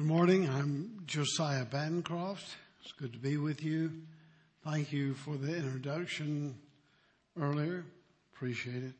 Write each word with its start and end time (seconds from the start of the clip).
Good 0.00 0.06
morning. 0.06 0.48
I'm 0.48 1.02
Josiah 1.04 1.66
Bancroft. 1.66 2.56
It's 2.80 2.92
good 2.92 3.12
to 3.12 3.18
be 3.18 3.36
with 3.36 3.62
you. 3.62 3.92
Thank 4.64 4.94
you 4.94 5.12
for 5.12 5.36
the 5.36 5.54
introduction 5.54 6.54
earlier. 7.38 7.84
Appreciate 8.32 8.82
it. 8.82 8.94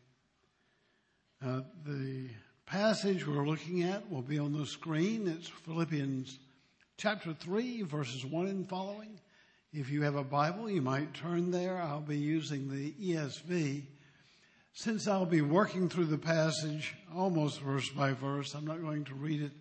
Uh, 1.42 1.62
the 1.86 2.28
passage 2.66 3.26
we're 3.26 3.48
looking 3.48 3.82
at 3.82 4.10
will 4.10 4.20
be 4.20 4.38
on 4.38 4.52
the 4.52 4.66
screen. 4.66 5.26
It's 5.26 5.48
Philippians 5.48 6.38
chapter 6.98 7.32
3, 7.32 7.80
verses 7.80 8.26
1 8.26 8.48
and 8.48 8.68
following. 8.68 9.18
If 9.72 9.88
you 9.88 10.02
have 10.02 10.16
a 10.16 10.22
Bible, 10.22 10.68
you 10.68 10.82
might 10.82 11.14
turn 11.14 11.50
there. 11.50 11.80
I'll 11.80 12.02
be 12.02 12.18
using 12.18 12.68
the 12.68 12.92
ESV. 12.92 13.84
Since 14.74 15.08
I'll 15.08 15.24
be 15.24 15.40
working 15.40 15.88
through 15.88 16.06
the 16.06 16.18
passage 16.18 16.94
almost 17.16 17.58
verse 17.60 17.88
by 17.88 18.12
verse, 18.12 18.54
I'm 18.54 18.66
not 18.66 18.82
going 18.82 19.04
to 19.06 19.14
read 19.14 19.40
it 19.40 19.52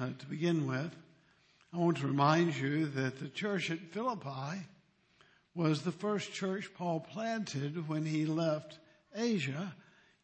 uh, 0.00 0.08
to 0.18 0.26
begin 0.26 0.66
with. 0.66 0.90
I 1.72 1.78
want 1.78 1.98
to 1.98 2.06
remind 2.06 2.56
you 2.56 2.86
that 2.86 3.18
the 3.18 3.28
church 3.28 3.70
at 3.70 3.80
Philippi 3.92 4.66
was 5.54 5.82
the 5.82 5.92
first 5.92 6.32
church 6.32 6.70
Paul 6.74 7.00
planted 7.00 7.88
when 7.88 8.04
he 8.04 8.26
left 8.26 8.78
Asia. 9.14 9.74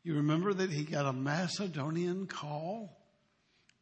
You 0.02 0.16
remember 0.16 0.52
that 0.52 0.70
he 0.70 0.84
got 0.84 1.06
a 1.06 1.12
Macedonian 1.12 2.26
call 2.26 2.96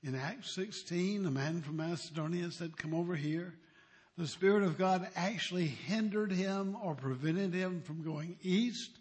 in 0.02 0.14
Acts 0.14 0.55
16. 0.55 1.27
A 1.27 1.30
man 1.30 1.62
from 1.62 1.77
Macedonia 1.77 2.50
said, 2.50 2.77
Come 2.77 2.95
over 2.95 3.14
here. 3.14 3.55
The 4.16 4.27
Spirit 4.27 4.64
of 4.64 4.78
God 4.78 5.09
actually 5.14 5.69
hindered 5.69 6.33
him 6.33 6.77
or 6.83 6.95
prevented 6.95 7.55
him 7.55 7.83
from 7.83 8.02
going 8.02 8.36
east. 8.42 8.98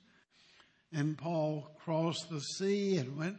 And 0.93 1.17
Paul 1.17 1.72
crossed 1.83 2.29
the 2.29 2.39
sea 2.39 2.97
and 2.97 3.17
went 3.17 3.38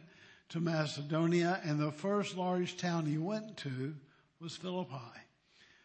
to 0.49 0.59
Macedonia, 0.59 1.61
and 1.63 1.79
the 1.79 1.91
first 1.91 2.35
large 2.35 2.77
town 2.77 3.05
he 3.05 3.17
went 3.17 3.57
to 3.57 3.95
was 4.39 4.55
Philippi. 4.55 4.95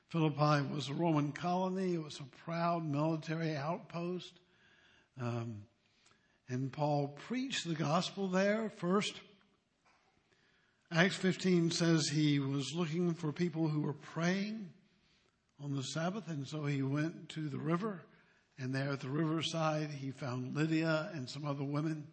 Philippi 0.08 0.66
was 0.74 0.88
a 0.88 0.94
Roman 0.94 1.32
colony. 1.32 1.94
It 1.94 2.02
was 2.02 2.20
a 2.20 2.44
proud 2.44 2.84
military 2.84 3.56
outpost. 3.56 4.32
Um, 5.20 5.62
and 6.48 6.72
Paul 6.72 7.08
preached 7.08 7.66
the 7.66 7.74
gospel 7.74 8.28
there 8.28 8.70
first. 8.76 9.20
Acts 10.92 11.16
15 11.16 11.70
says 11.70 12.08
he 12.08 12.38
was 12.38 12.74
looking 12.74 13.14
for 13.14 13.32
people 13.32 13.68
who 13.68 13.80
were 13.80 13.94
praying 13.94 14.70
on 15.62 15.74
the 15.74 15.82
Sabbath, 15.82 16.28
and 16.28 16.46
so 16.46 16.64
he 16.64 16.82
went 16.82 17.28
to 17.30 17.48
the 17.48 17.58
river. 17.58 18.02
And 18.58 18.72
there 18.72 18.92
at 18.92 19.00
the 19.00 19.08
riverside, 19.08 19.90
he 19.90 20.12
found 20.12 20.54
Lydia 20.54 21.10
and 21.14 21.28
some 21.28 21.44
other 21.44 21.64
women. 21.64 22.06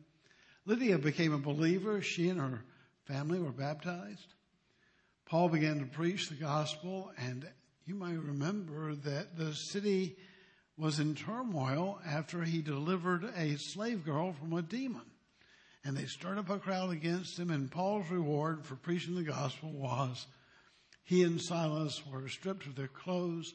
Lydia 0.66 0.98
became 0.98 1.34
a 1.34 1.40
believer. 1.40 2.02
She 2.02 2.30
and 2.30 2.40
her 2.40 2.64
family 3.06 3.40
were 3.40 3.52
baptized. 3.52 4.34
Paul 5.26 5.50
began 5.50 5.80
to 5.80 5.86
preach 5.86 6.30
the 6.30 6.36
gospel, 6.36 7.12
and 7.17 7.48
you 7.86 7.95
might 7.95 8.17
remember 8.22 8.94
that 8.95 9.38
the 9.38 9.54
city 9.54 10.17
was 10.78 11.00
in 11.00 11.16
turmoil 11.16 12.00
after 12.06 12.44
he 12.44 12.62
delivered 12.62 13.23
a 13.36 13.58
slave 13.58 14.06
girl 14.06 14.34
from 14.34 14.54
a 14.54 14.62
demon. 14.62 15.06
And 15.84 15.98
they 15.98 16.06
stirred 16.06 16.38
up 16.38 16.50
a 16.50 16.59
crowd 16.59 16.92
against 16.92 17.39
him, 17.39 17.50
and 17.50 17.72
Paul's 17.72 18.09
reward 18.09 18.66
for 18.66 18.76
preaching 18.76 19.16
the 19.16 19.23
gospel 19.23 19.72
was 19.72 20.28
he 21.04 21.23
and 21.23 21.42
Silas 21.42 22.02
were 22.06 22.28
stripped 22.30 22.67
of 22.67 22.76
their 22.76 22.88
clothes, 22.88 23.54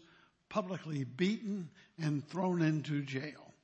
publicly 0.49 1.05
beaten, 1.05 1.71
and 1.99 2.27
thrown 2.29 2.63
into 2.63 3.03
jail. 3.03 3.55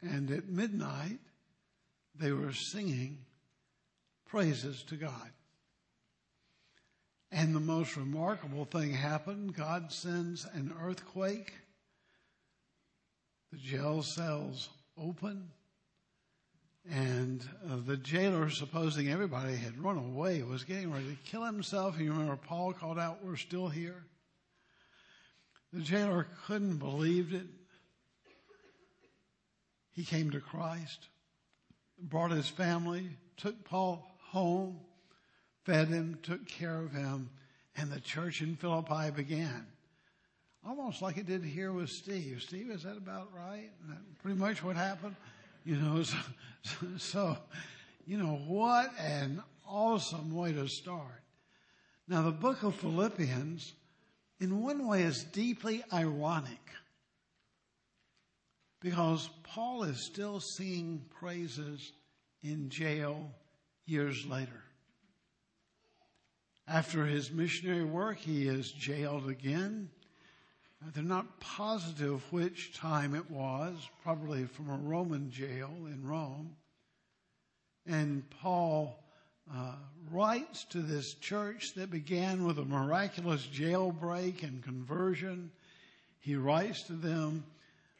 And 0.00 0.30
at 0.30 0.48
midnight, 0.48 1.18
they 2.18 2.32
were 2.32 2.52
singing 2.52 3.18
praises 4.26 4.82
to 4.84 4.96
God. 4.96 5.30
And 7.32 7.54
the 7.54 7.60
most 7.60 7.96
remarkable 7.96 8.64
thing 8.64 8.92
happened. 8.92 9.54
God 9.56 9.92
sends 9.92 10.44
an 10.44 10.72
earthquake. 10.82 11.52
The 13.52 13.58
jail 13.58 14.02
cells 14.02 14.68
open. 14.96 15.50
And 16.88 17.44
uh, 17.68 17.78
the 17.84 17.96
jailer, 17.96 18.48
supposing 18.48 19.10
everybody 19.10 19.56
had 19.56 19.82
run 19.82 19.98
away, 19.98 20.42
was 20.42 20.62
getting 20.62 20.92
ready 20.92 21.06
to 21.06 21.30
kill 21.30 21.44
himself. 21.44 21.98
You 21.98 22.12
remember 22.12 22.36
Paul 22.36 22.72
called 22.72 22.98
out, 22.98 23.24
We're 23.24 23.36
still 23.36 23.68
here. 23.68 24.04
The 25.72 25.80
jailer 25.80 26.28
couldn't 26.46 26.76
believe 26.76 27.34
it. 27.34 27.46
He 29.92 30.04
came 30.04 30.30
to 30.30 30.40
Christ 30.40 31.08
brought 32.00 32.30
his 32.30 32.48
family, 32.48 33.10
took 33.36 33.64
Paul 33.64 34.06
home, 34.30 34.80
fed 35.64 35.88
him, 35.88 36.18
took 36.22 36.46
care 36.46 36.80
of 36.80 36.92
him, 36.92 37.30
and 37.76 37.90
the 37.90 38.00
church 38.00 38.40
in 38.42 38.56
Philippi 38.56 39.10
began. 39.10 39.66
Almost 40.66 41.00
like 41.00 41.16
it 41.16 41.26
did 41.26 41.44
here 41.44 41.72
with 41.72 41.90
Steve. 41.90 42.42
Steve, 42.42 42.70
is 42.70 42.82
that 42.82 42.96
about 42.96 43.28
right? 43.32 43.70
Pretty 44.22 44.38
much 44.38 44.64
what 44.64 44.76
happened. 44.76 45.14
You 45.64 45.76
know, 45.76 46.02
so, 46.02 46.16
so, 46.98 47.38
you 48.06 48.18
know, 48.18 48.40
what 48.46 48.92
an 48.98 49.42
awesome 49.66 50.34
way 50.34 50.52
to 50.52 50.68
start. 50.68 51.22
Now, 52.08 52.22
the 52.22 52.32
book 52.32 52.62
of 52.62 52.74
Philippians, 52.76 53.72
in 54.40 54.60
one 54.60 54.86
way, 54.86 55.02
is 55.02 55.24
deeply 55.24 55.82
ironic 55.92 56.60
because 58.86 59.28
Paul 59.42 59.82
is 59.82 59.98
still 59.98 60.38
singing 60.38 61.04
praises 61.18 61.90
in 62.44 62.70
jail 62.70 63.32
years 63.84 64.24
later. 64.26 64.62
After 66.68 67.04
his 67.04 67.32
missionary 67.32 67.82
work, 67.82 68.18
he 68.18 68.46
is 68.46 68.70
jailed 68.70 69.28
again. 69.28 69.90
They're 70.94 71.02
not 71.02 71.40
positive 71.40 72.22
which 72.32 72.78
time 72.78 73.16
it 73.16 73.28
was, 73.28 73.74
probably 74.04 74.44
from 74.44 74.70
a 74.70 74.76
Roman 74.76 75.32
jail 75.32 75.72
in 75.86 76.06
Rome. 76.06 76.54
And 77.86 78.22
Paul 78.40 79.02
uh, 79.52 79.74
writes 80.12 80.62
to 80.66 80.78
this 80.80 81.14
church 81.14 81.74
that 81.74 81.90
began 81.90 82.44
with 82.44 82.60
a 82.60 82.64
miraculous 82.64 83.44
jailbreak 83.48 84.44
and 84.44 84.62
conversion. 84.62 85.50
He 86.20 86.36
writes 86.36 86.84
to 86.84 86.92
them 86.92 87.42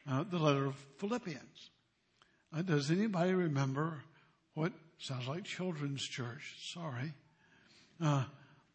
uh, 0.09 0.23
the 0.23 0.37
letter 0.37 0.65
of 0.65 0.75
Philippians. 0.97 1.71
Uh, 2.55 2.61
does 2.61 2.89
anybody 2.91 3.33
remember 3.33 4.03
what 4.53 4.71
sounds 4.97 5.27
like 5.27 5.43
children's 5.43 6.03
church? 6.03 6.55
Sorry. 6.73 7.13
Uh, 8.01 8.23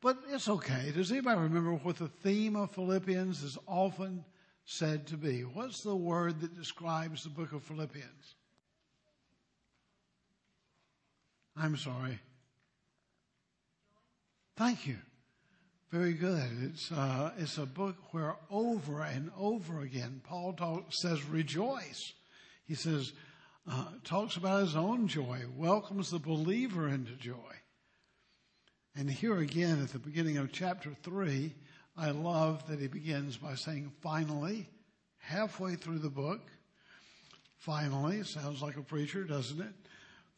but 0.01 0.19
it's 0.31 0.49
okay. 0.49 0.93
Does 0.95 1.11
anybody 1.11 1.41
remember 1.41 1.75
what 1.75 1.97
the 1.97 2.09
theme 2.09 2.57
of 2.57 2.73
Philippians 2.73 3.43
is 3.43 3.57
often 3.67 4.25
said 4.65 5.07
to 5.09 5.17
be? 5.17 5.43
What's 5.43 5.83
the 5.83 5.97
word 5.97 6.41
that 6.41 6.57
describes 6.57 7.25
the 7.25 7.31
book 7.31 7.53
of 7.53 7.63
Philippians? 7.63 8.35
I'm 11.57 11.77
sorry. 11.77 12.19
Thank 14.57 14.87
you. 14.87 14.97
Very 15.93 16.15
good. 16.15 16.49
It's, 16.63 16.91
uh, 16.91 17.33
it's 17.37 17.59
a 17.59 17.67
book 17.67 17.97
where 18.13 18.37
over 18.51 19.03
and 19.03 19.31
over 19.39 19.83
again 19.83 20.23
Paul 20.25 20.55
talk, 20.55 20.87
says 20.91 21.23
rejoice. 21.27 22.15
He 22.65 22.75
says, 22.75 23.13
uh, 23.71 23.85
talks 24.03 24.37
about 24.37 24.63
his 24.63 24.75
own 24.75 25.07
joy, 25.07 25.43
welcomes 25.55 26.09
the 26.09 26.19
believer 26.19 26.89
into 26.89 27.13
joy. 27.13 27.37
And 28.97 29.11
here 29.11 29.37
again 29.37 29.83
at 29.83 29.91
the 29.91 29.99
beginning 29.99 30.39
of 30.39 30.51
chapter 30.51 30.97
three, 31.03 31.53
I 31.95 32.13
love 32.13 32.67
that 32.69 32.81
he 32.81 32.87
begins 32.87 33.37
by 33.37 33.55
saying, 33.55 33.93
finally, 34.01 34.71
halfway 35.19 35.75
through 35.75 35.99
the 35.99 36.09
book, 36.09 36.41
finally, 37.59 38.23
sounds 38.23 38.63
like 38.63 38.79
a 38.79 38.83
preacher, 38.83 39.25
doesn't 39.25 39.61
it? 39.61 39.75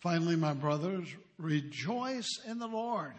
Finally, 0.01 0.35
my 0.35 0.53
brothers, 0.53 1.07
rejoice 1.39 2.41
in 2.45 2.59
the 2.59 2.67
Lord. 2.67 3.15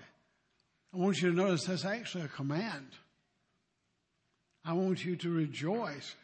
I 0.94 0.98
want 0.98 1.22
you 1.22 1.32
to 1.32 1.36
notice 1.36 1.66
that's 1.66 1.86
actually 1.86 2.24
a 2.26 2.30
command. 2.30 2.88
I 4.64 4.74
want 4.74 5.04
you 5.06 5.16
to 5.18 5.30
rejoice. 5.30 6.16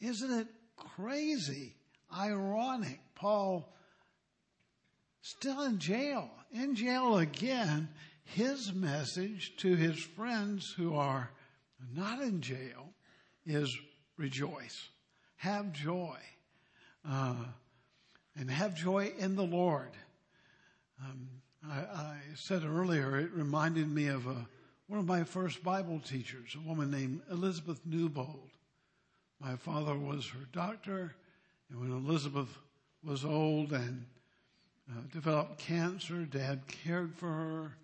Isn't 0.00 0.32
it 0.32 0.46
crazy, 0.76 1.74
ironic? 2.16 3.00
Paul 3.14 3.72
still 5.20 5.62
in 5.62 5.78
jail, 5.78 6.30
in 6.52 6.74
jail 6.74 7.18
again. 7.18 7.88
His 8.24 8.72
message 8.72 9.52
to 9.58 9.74
his 9.74 9.98
friends 9.98 10.72
who 10.76 10.94
are 10.94 11.30
not 11.94 12.20
in 12.22 12.40
jail 12.40 12.88
is 13.44 13.76
rejoice, 14.16 14.88
have 15.36 15.72
joy, 15.72 16.16
uh, 17.08 17.44
and 18.36 18.50
have 18.50 18.74
joy 18.74 19.12
in 19.18 19.36
the 19.36 19.44
Lord. 19.44 19.90
Um, 21.02 21.28
I, 21.70 21.78
I 21.78 22.16
said 22.34 22.62
earlier, 22.64 23.18
it 23.18 23.32
reminded 23.32 23.90
me 23.90 24.08
of 24.08 24.26
a, 24.26 24.46
one 24.86 24.98
of 24.98 25.06
my 25.06 25.24
first 25.24 25.62
Bible 25.62 26.00
teachers, 26.00 26.54
a 26.54 26.68
woman 26.68 26.90
named 26.90 27.22
Elizabeth 27.30 27.80
Newbold. 27.84 28.50
My 29.40 29.56
father 29.56 29.96
was 29.96 30.26
her 30.28 30.46
doctor, 30.52 31.14
and 31.70 31.80
when 31.80 31.90
Elizabeth 31.90 32.48
was 33.02 33.24
old 33.24 33.72
and 33.72 34.04
uh, 34.90 35.00
developed 35.12 35.58
cancer, 35.58 36.24
Dad 36.24 36.62
cared 36.66 37.14
for 37.16 37.28
her, 37.28 37.76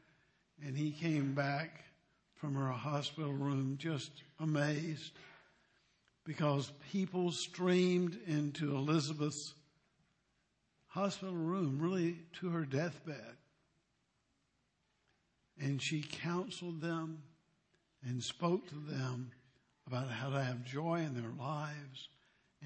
and 0.65 0.77
he 0.77 0.91
came 0.91 1.35
back 1.35 1.85
from 2.35 2.55
her 2.55 2.71
hospital 2.71 3.33
room, 3.33 3.77
just 3.79 4.11
amazed 4.39 5.13
because 6.25 6.73
people 6.93 7.33
streamed 7.33 8.19
into 8.27 8.77
Elizabeth's 8.77 9.55
hospital 10.87 11.35
room, 11.35 11.79
really 11.81 12.19
to 12.41 12.51
her 12.51 12.65
deathbed. 12.65 13.37
And 15.61 15.81
she 15.81 16.03
counseled 16.03 16.81
them 16.81 17.23
and 18.03 18.23
spoke 18.23 18.67
to 18.69 18.75
them 18.75 19.31
about 19.87 20.09
how 20.09 20.31
to 20.31 20.43
have 20.43 20.65
joy 20.65 21.01
in 21.01 21.15
their 21.15 21.33
lives 21.39 22.09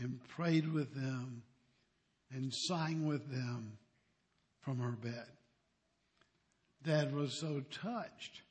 and 0.00 0.20
prayed 0.29 0.73
with 0.73 0.94
them 0.94 1.43
and 2.32 2.52
sang 2.52 3.06
with 3.06 3.31
them 3.31 3.79
from 4.61 4.79
her 4.79 4.93
bed. 4.93 5.26
Dad 6.82 7.14
was 7.14 7.32
so 7.32 7.62
touched 7.70 8.43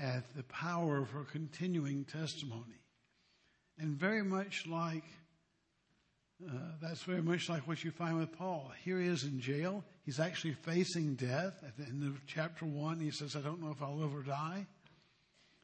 at 0.00 0.34
the 0.36 0.42
power 0.44 0.98
of 0.98 1.10
her 1.10 1.24
continuing 1.24 2.04
testimony. 2.04 2.80
And 3.78 3.96
very 3.96 4.22
much 4.22 4.66
like, 4.66 5.04
uh, 6.46 6.52
that's 6.82 7.02
very 7.02 7.22
much 7.22 7.48
like 7.48 7.66
what 7.66 7.82
you 7.82 7.90
find 7.90 8.18
with 8.18 8.36
Paul. 8.36 8.70
Here 8.84 9.00
he 9.00 9.06
is 9.06 9.24
in 9.24 9.40
jail. 9.40 9.84
He's 10.10 10.18
actually 10.18 10.54
facing 10.54 11.14
death. 11.14 11.62
At 11.64 11.76
the 11.76 11.84
end 11.84 12.02
of 12.02 12.26
chapter 12.26 12.66
one, 12.66 12.98
he 12.98 13.12
says, 13.12 13.36
I 13.36 13.42
don't 13.42 13.62
know 13.62 13.70
if 13.70 13.80
I'll 13.80 14.02
ever 14.02 14.24
die. 14.24 14.66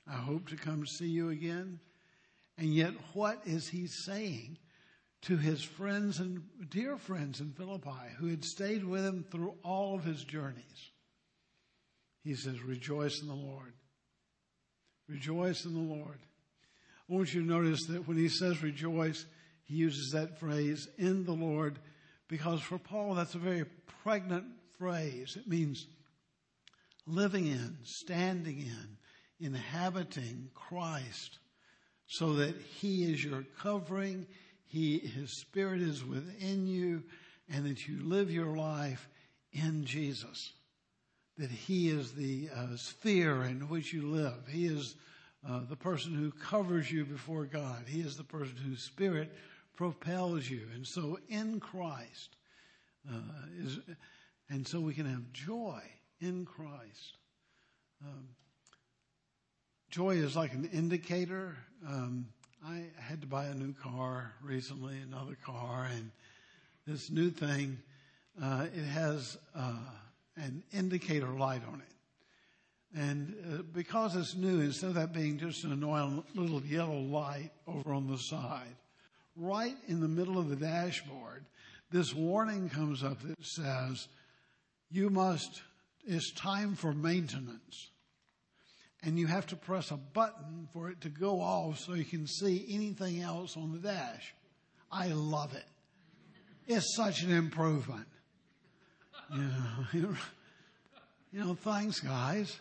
I 0.06 0.14
hope 0.14 0.48
to 0.50 0.56
come 0.56 0.86
see 0.86 1.08
you 1.08 1.30
again. 1.30 1.80
And 2.56 2.72
yet, 2.72 2.92
what 3.12 3.40
is 3.44 3.66
he 3.66 3.88
saying 3.88 4.58
to 5.22 5.36
his 5.36 5.64
friends 5.64 6.20
and 6.20 6.44
dear 6.70 6.96
friends 6.96 7.40
in 7.40 7.54
Philippi 7.54 7.90
who 8.20 8.28
had 8.28 8.44
stayed 8.44 8.84
with 8.84 9.04
him 9.04 9.24
through 9.32 9.56
all 9.64 9.96
of 9.96 10.04
his 10.04 10.22
journeys? 10.22 10.92
He 12.22 12.36
says, 12.36 12.62
Rejoice 12.62 13.20
in 13.20 13.26
the 13.26 13.34
Lord. 13.34 13.72
Rejoice 15.08 15.64
in 15.64 15.74
the 15.74 15.92
Lord. 15.92 16.20
I 17.10 17.12
want 17.12 17.34
you 17.34 17.40
to 17.40 17.48
notice 17.48 17.84
that 17.86 18.06
when 18.06 18.16
he 18.16 18.28
says 18.28 18.62
rejoice, 18.62 19.26
he 19.64 19.74
uses 19.74 20.12
that 20.12 20.38
phrase 20.38 20.86
in 20.98 21.24
the 21.24 21.34
Lord 21.34 21.80
because 22.28 22.60
for 22.60 22.78
Paul, 22.78 23.14
that's 23.14 23.34
a 23.34 23.38
very 23.38 23.64
pregnant 24.02 24.46
phrase. 24.78 25.36
It 25.38 25.48
means 25.48 25.86
living 27.06 27.46
in, 27.46 27.78
standing 27.82 28.58
in, 28.58 28.96
inhabiting 29.40 30.50
Christ 30.54 31.38
so 32.06 32.34
that 32.34 32.56
he 32.56 33.12
is 33.12 33.24
your 33.24 33.44
covering, 33.58 34.26
he, 34.66 34.98
his 34.98 35.30
spirit 35.30 35.80
is 35.80 36.04
within 36.04 36.66
you, 36.66 37.02
and 37.48 37.66
that 37.66 37.86
you 37.86 38.02
live 38.02 38.30
your 38.30 38.56
life 38.56 39.08
in 39.52 39.84
Jesus 39.84 40.52
that 41.38 41.50
He 41.50 41.88
is 41.88 42.12
the 42.12 42.48
uh, 42.54 42.76
sphere 42.76 43.44
in 43.44 43.68
which 43.68 43.92
you 43.92 44.08
live. 44.08 44.46
He 44.48 44.66
is 44.66 44.96
uh, 45.48 45.60
the 45.68 45.76
person 45.76 46.14
who 46.14 46.30
covers 46.30 46.90
you 46.90 47.04
before 47.04 47.44
God. 47.44 47.84
He 47.86 48.00
is 48.00 48.16
the 48.16 48.24
person 48.24 48.56
whose 48.56 48.82
spirit 48.82 49.32
propels 49.76 50.48
you. 50.48 50.62
And 50.74 50.86
so 50.86 51.18
in 51.28 51.60
Christ 51.60 52.36
uh, 53.08 53.20
is, 53.58 53.78
and 54.48 54.66
so 54.66 54.80
we 54.80 54.94
can 54.94 55.06
have 55.06 55.32
joy 55.32 55.80
in 56.20 56.44
Christ. 56.44 57.18
Um, 58.04 58.28
joy 59.90 60.16
is 60.16 60.36
like 60.36 60.52
an 60.52 60.68
indicator. 60.72 61.56
Um, 61.86 62.28
I 62.66 62.84
had 62.98 63.20
to 63.20 63.26
buy 63.26 63.46
a 63.46 63.54
new 63.54 63.74
car 63.74 64.32
recently, 64.42 64.98
another 64.98 65.36
car, 65.44 65.88
and 65.94 66.10
this 66.86 67.10
new 67.10 67.30
thing, 67.30 67.78
uh, 68.42 68.66
it 68.74 68.84
has 68.84 69.36
uh, 69.54 69.74
an 70.36 70.62
indicator 70.72 71.28
light 71.28 71.62
on 71.66 71.80
it. 71.80 72.98
And 72.98 73.34
uh, 73.52 73.62
because 73.72 74.16
it's 74.16 74.34
new, 74.34 74.60
instead 74.60 74.88
of 74.88 74.94
that 74.94 75.12
being 75.12 75.38
just 75.38 75.64
an 75.64 75.72
annoying 75.72 76.22
little 76.34 76.62
yellow 76.62 76.98
light 76.98 77.50
over 77.66 77.92
on 77.92 78.06
the 78.06 78.18
side, 78.18 78.76
right 79.36 79.76
in 79.86 80.00
the 80.00 80.08
middle 80.08 80.38
of 80.38 80.48
the 80.48 80.56
dashboard, 80.56 81.44
this 81.90 82.14
warning 82.14 82.68
comes 82.68 83.02
up 83.04 83.20
that 83.22 83.44
says, 83.44 84.08
you 84.90 85.10
must, 85.10 85.62
it's 86.06 86.32
time 86.32 86.74
for 86.74 86.92
maintenance. 86.92 87.90
And 89.02 89.18
you 89.18 89.26
have 89.26 89.46
to 89.48 89.56
press 89.56 89.90
a 89.90 89.96
button 89.96 90.68
for 90.72 90.90
it 90.90 91.00
to 91.02 91.08
go 91.08 91.40
off 91.40 91.78
so 91.78 91.94
you 91.94 92.04
can 92.04 92.26
see 92.26 92.66
anything 92.68 93.20
else 93.20 93.56
on 93.56 93.72
the 93.72 93.78
dash. 93.78 94.34
I 94.90 95.08
love 95.08 95.54
it. 95.54 95.64
It's 96.66 96.96
such 96.96 97.22
an 97.22 97.30
improvement. 97.30 98.06
You 99.32 99.42
know, 99.42 99.86
you 101.32 101.44
know, 101.44 101.54
thanks 101.54 102.00
guys. 102.00 102.58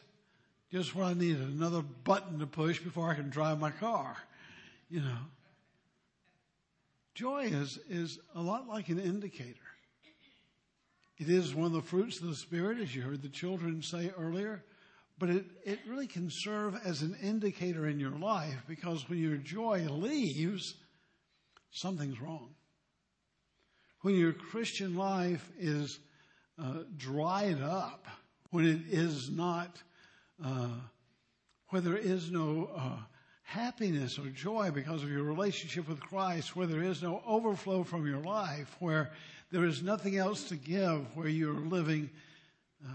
Just 0.72 0.96
what 0.96 1.06
I 1.06 1.14
needed, 1.14 1.42
another 1.42 1.82
button 1.82 2.40
to 2.40 2.48
push 2.48 2.80
before 2.80 3.10
I 3.10 3.16
can 3.16 3.30
drive 3.30 3.60
my 3.60 3.72
car. 3.72 4.16
You 4.90 5.02
know. 5.02 5.18
Joy 7.16 7.46
is, 7.46 7.80
is 7.90 8.20
a 8.36 8.42
lot 8.42 8.68
like 8.68 8.90
an 8.90 9.00
indicator. 9.00 9.56
It 11.18 11.30
is 11.30 11.56
one 11.56 11.68
of 11.68 11.72
the 11.72 11.82
fruits 11.82 12.20
of 12.20 12.28
the 12.28 12.36
Spirit, 12.36 12.78
as 12.80 12.94
you 12.94 13.02
heard 13.02 13.22
the 13.22 13.30
children 13.30 13.82
say 13.82 14.12
earlier, 14.18 14.66
but 15.18 15.30
it, 15.30 15.46
it 15.64 15.80
really 15.88 16.08
can 16.08 16.30
serve 16.30 16.78
as 16.84 17.02
an 17.02 17.16
indicator 17.24 17.88
in 17.88 18.02
your 18.02 18.12
life 18.12 18.64
because 18.68 19.08
when 19.08 19.20
your 19.20 19.38
joy 19.38 19.88
leaves, 19.90 20.76
something's 21.72 22.20
wrong. 22.20 22.50
When 24.02 24.16
your 24.16 24.34
Christian 24.34 24.98
life 24.98 25.50
is 25.58 26.00
uh, 26.62 26.80
dried 26.98 27.62
up, 27.62 28.06
when 28.52 28.66
it 28.66 28.82
is 28.90 29.30
not, 29.30 29.82
uh, 30.44 30.68
where 31.70 31.82
there 31.82 31.98
is 31.98 32.30
no 32.30 32.72
uh, 32.76 32.98
happiness 33.46 34.18
or 34.18 34.28
joy 34.30 34.72
because 34.72 35.04
of 35.04 35.10
your 35.10 35.24
relationship 35.24 35.88
with 35.88 36.00
Christ, 36.02 36.56
where 36.56 36.68
there 36.68 36.84
is 36.84 37.02
no 37.02 37.22
overflow 37.26 37.84
from 37.84 38.06
your 38.06 38.20
life, 38.20 38.76
where 38.80 39.12
there 39.52 39.66
is 39.66 39.82
nothing 39.82 40.18
else 40.18 40.50
to 40.50 40.56
give, 40.56 41.16
where 41.16 41.28
you're 41.28 41.54
living 41.54 42.10
uh, 42.84 42.92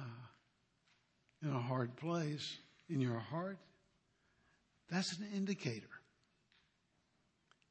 in 1.42 1.50
a 1.50 1.58
hard 1.58 1.96
place 1.96 2.58
in 2.88 3.00
your 3.00 3.18
heart, 3.18 3.58
that's 4.90 5.16
an 5.18 5.28
indicator. 5.34 5.86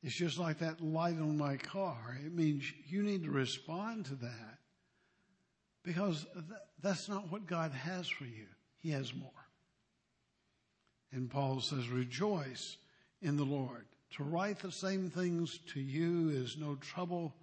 It's 0.01 0.15
just 0.15 0.39
like 0.39 0.59
that 0.59 0.81
light 0.81 1.19
on 1.19 1.37
my 1.37 1.57
car. 1.57 2.17
It 2.25 2.33
means 2.33 2.63
you 2.87 3.03
need 3.03 3.25
to 3.25 3.31
respond 3.31 4.05
to 4.05 4.15
that 4.15 4.57
because 5.83 6.25
that's 6.81 7.09
not 7.09 7.29
what 7.29 7.45
God 7.45 7.73
has 7.73 8.07
for 8.07 8.23
you. 8.23 8.45
He 8.77 8.91
has 8.91 9.13
more. 9.13 9.29
And 11.11 11.29
Paul 11.29 11.61
says, 11.61 11.89
rejoice 11.89 12.77
in 13.21 13.37
the 13.37 13.43
Lord. 13.43 13.85
To 14.17 14.23
write 14.23 14.59
the 14.59 14.71
same 14.71 15.09
things 15.09 15.59
to 15.73 15.79
you 15.79 16.29
is 16.29 16.57
no 16.57 16.75
trouble 16.75 17.33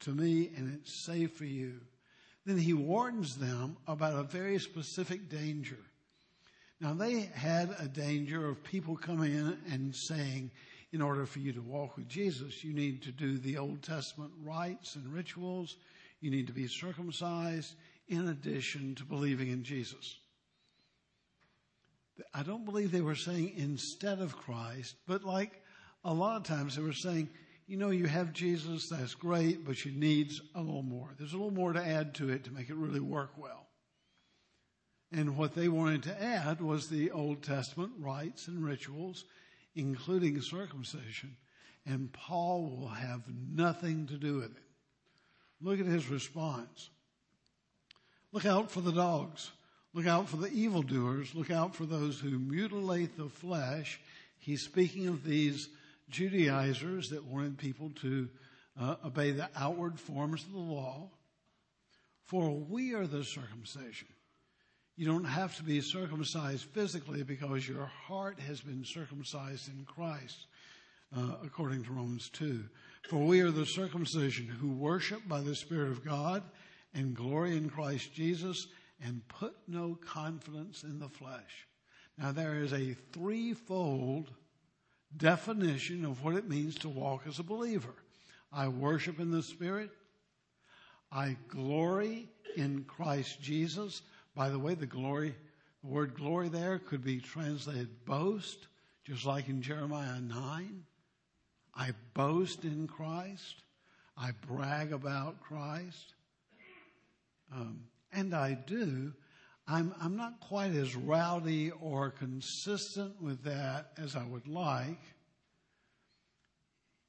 to 0.00 0.10
me 0.10 0.50
and 0.56 0.74
it's 0.74 0.92
safe 0.92 1.32
for 1.32 1.44
you. 1.44 1.80
Then 2.46 2.58
he 2.58 2.74
warns 2.74 3.36
them 3.36 3.76
about 3.86 4.18
a 4.18 4.22
very 4.22 4.58
specific 4.58 5.28
danger. 5.28 5.78
Now 6.80 6.92
they 6.92 7.30
had 7.34 7.74
a 7.78 7.88
danger 7.88 8.48
of 8.48 8.62
people 8.62 8.96
coming 8.96 9.32
in 9.32 9.58
and 9.70 9.94
saying, 9.94 10.50
in 10.92 11.02
order 11.02 11.26
for 11.26 11.40
you 11.40 11.52
to 11.52 11.62
walk 11.62 11.96
with 11.96 12.08
Jesus, 12.08 12.62
you 12.62 12.72
need 12.72 13.02
to 13.02 13.10
do 13.10 13.38
the 13.38 13.58
Old 13.58 13.82
Testament 13.82 14.30
rites 14.42 14.94
and 14.94 15.12
rituals. 15.12 15.76
You 16.20 16.30
need 16.30 16.46
to 16.46 16.52
be 16.52 16.68
circumcised 16.68 17.74
in 18.08 18.28
addition 18.28 18.94
to 18.96 19.04
believing 19.04 19.48
in 19.48 19.64
Jesus. 19.64 20.18
I 22.32 22.42
don't 22.42 22.64
believe 22.64 22.92
they 22.92 23.00
were 23.00 23.14
saying 23.14 23.54
instead 23.56 24.20
of 24.20 24.36
Christ, 24.36 24.96
but 25.06 25.24
like 25.24 25.62
a 26.04 26.12
lot 26.12 26.36
of 26.36 26.44
times 26.44 26.76
they 26.76 26.82
were 26.82 26.92
saying, 26.92 27.28
you 27.66 27.76
know, 27.76 27.90
you 27.90 28.06
have 28.06 28.32
Jesus, 28.32 28.88
that's 28.88 29.14
great, 29.14 29.64
but 29.64 29.84
you 29.84 29.92
need 29.92 30.32
a 30.54 30.60
little 30.60 30.82
more. 30.82 31.14
There's 31.18 31.32
a 31.32 31.36
little 31.36 31.50
more 31.50 31.72
to 31.72 31.84
add 31.84 32.14
to 32.16 32.28
it 32.28 32.44
to 32.44 32.52
make 32.52 32.68
it 32.68 32.76
really 32.76 33.00
work 33.00 33.32
well. 33.38 33.66
And 35.10 35.36
what 35.36 35.54
they 35.54 35.68
wanted 35.68 36.02
to 36.04 36.22
add 36.22 36.60
was 36.60 36.88
the 36.88 37.10
Old 37.10 37.42
Testament 37.42 37.92
rites 37.98 38.48
and 38.48 38.64
rituals, 38.64 39.24
including 39.74 40.40
circumcision. 40.40 41.36
And 41.86 42.12
Paul 42.12 42.64
will 42.64 42.88
have 42.88 43.22
nothing 43.28 44.06
to 44.06 44.16
do 44.16 44.36
with 44.36 44.56
it. 44.56 44.62
Look 45.60 45.80
at 45.80 45.86
his 45.86 46.08
response. 46.08 46.90
Look 48.32 48.44
out 48.44 48.70
for 48.70 48.80
the 48.80 48.92
dogs. 48.92 49.50
Look 49.94 50.08
out 50.08 50.28
for 50.28 50.38
the 50.38 50.50
evildoers. 50.52 51.36
Look 51.36 51.52
out 51.52 51.76
for 51.76 51.86
those 51.86 52.18
who 52.18 52.40
mutilate 52.40 53.16
the 53.16 53.28
flesh. 53.28 54.00
He's 54.38 54.62
speaking 54.62 55.06
of 55.06 55.22
these 55.22 55.68
Judaizers 56.10 57.10
that 57.10 57.24
wanted 57.24 57.58
people 57.58 57.92
to 58.02 58.28
uh, 58.78 58.96
obey 59.06 59.30
the 59.30 59.48
outward 59.56 60.00
forms 60.00 60.42
of 60.42 60.52
the 60.52 60.58
law. 60.58 61.10
For 62.24 62.50
we 62.50 62.94
are 62.94 63.06
the 63.06 63.22
circumcision. 63.22 64.08
You 64.96 65.06
don't 65.06 65.24
have 65.24 65.56
to 65.58 65.62
be 65.62 65.80
circumcised 65.80 66.64
physically 66.64 67.22
because 67.22 67.68
your 67.68 67.86
heart 67.86 68.40
has 68.40 68.60
been 68.60 68.84
circumcised 68.84 69.68
in 69.68 69.84
Christ, 69.84 70.46
uh, 71.16 71.36
according 71.44 71.84
to 71.84 71.92
Romans 71.92 72.30
2. 72.30 72.64
For 73.08 73.18
we 73.18 73.42
are 73.42 73.52
the 73.52 73.66
circumcision 73.66 74.46
who 74.46 74.70
worship 74.70 75.20
by 75.28 75.40
the 75.40 75.54
Spirit 75.54 75.92
of 75.92 76.04
God 76.04 76.42
and 76.94 77.14
glory 77.14 77.56
in 77.56 77.70
Christ 77.70 78.12
Jesus 78.12 78.66
and 79.02 79.26
put 79.28 79.54
no 79.66 79.98
confidence 80.00 80.82
in 80.82 80.98
the 80.98 81.08
flesh. 81.08 81.66
Now 82.18 82.32
there 82.32 82.56
is 82.56 82.72
a 82.72 82.94
threefold 83.12 84.30
definition 85.16 86.04
of 86.04 86.24
what 86.24 86.36
it 86.36 86.48
means 86.48 86.76
to 86.76 86.88
walk 86.88 87.22
as 87.26 87.38
a 87.38 87.44
believer. 87.44 87.94
I 88.52 88.68
worship 88.68 89.18
in 89.18 89.30
the 89.30 89.42
Spirit. 89.42 89.90
I 91.10 91.36
glory 91.48 92.28
in 92.56 92.84
Christ 92.84 93.40
Jesus. 93.40 94.02
By 94.34 94.48
the 94.48 94.58
way, 94.58 94.74
the 94.74 94.86
glory, 94.86 95.34
the 95.82 95.90
word 95.90 96.14
glory 96.14 96.48
there 96.48 96.78
could 96.78 97.04
be 97.04 97.20
translated 97.20 98.04
boast, 98.04 98.66
just 99.04 99.24
like 99.24 99.48
in 99.48 99.62
Jeremiah 99.62 100.20
9. 100.20 100.82
I 101.74 101.90
boast 102.14 102.64
in 102.64 102.86
Christ. 102.86 103.62
I 104.16 104.30
brag 104.46 104.92
about 104.92 105.40
Christ. 105.40 106.14
Um, 107.52 107.80
and 108.14 108.34
I 108.34 108.54
do. 108.54 109.12
I'm, 109.66 109.94
I'm 110.00 110.16
not 110.16 110.40
quite 110.40 110.72
as 110.74 110.94
rowdy 110.94 111.70
or 111.70 112.10
consistent 112.10 113.20
with 113.22 113.44
that 113.44 113.92
as 113.96 114.14
I 114.14 114.24
would 114.24 114.46
like. 114.46 115.00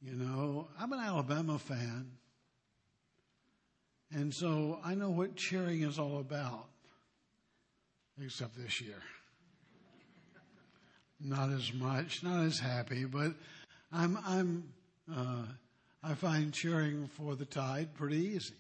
You 0.02 0.14
know, 0.14 0.68
I'm 0.80 0.94
an 0.94 1.00
Alabama 1.00 1.60
fan. 1.60 2.12
And 4.12 4.34
so 4.34 4.80
I 4.86 4.96
know 4.96 5.10
what 5.10 5.36
cheering 5.36 5.82
is 5.82 6.00
all 6.00 6.20
about, 6.20 6.68
except 8.24 8.56
this 8.56 8.80
year. 8.80 9.02
Not 11.20 11.50
as 11.50 11.74
much, 11.74 12.24
not 12.24 12.46
as 12.46 12.60
happy, 12.60 13.06
but 13.06 13.34
I'm, 13.92 14.18
I'm, 14.26 14.64
uh, 15.14 15.44
I 16.04 16.14
find 16.14 16.54
cheering 16.54 17.10
for 17.18 17.36
the 17.36 17.46
tide 17.46 17.96
pretty 17.96 18.18
easy. 18.18 18.54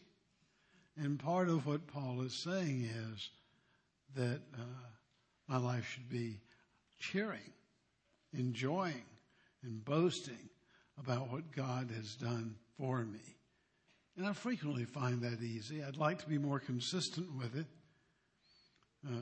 And 0.97 1.19
part 1.19 1.49
of 1.49 1.65
what 1.65 1.87
Paul 1.87 2.21
is 2.21 2.33
saying 2.33 2.89
is 3.11 3.29
that 4.15 4.41
uh, 4.53 4.87
my 5.47 5.57
life 5.57 5.85
should 5.87 6.09
be 6.09 6.39
cheering, 6.99 7.53
enjoying, 8.33 9.03
and 9.63 9.83
boasting 9.83 10.49
about 10.97 11.31
what 11.31 11.51
God 11.51 11.91
has 11.95 12.15
done 12.15 12.55
for 12.77 13.03
me. 13.03 13.35
And 14.17 14.25
I 14.25 14.31
frequently 14.31 14.85
find 14.85 15.21
that 15.21 15.41
easy. 15.41 15.83
I'd 15.83 15.97
like 15.97 16.19
to 16.19 16.29
be 16.29 16.37
more 16.37 16.59
consistent 16.59 17.35
with 17.37 17.57
it. 17.57 17.65
Uh, 19.05 19.19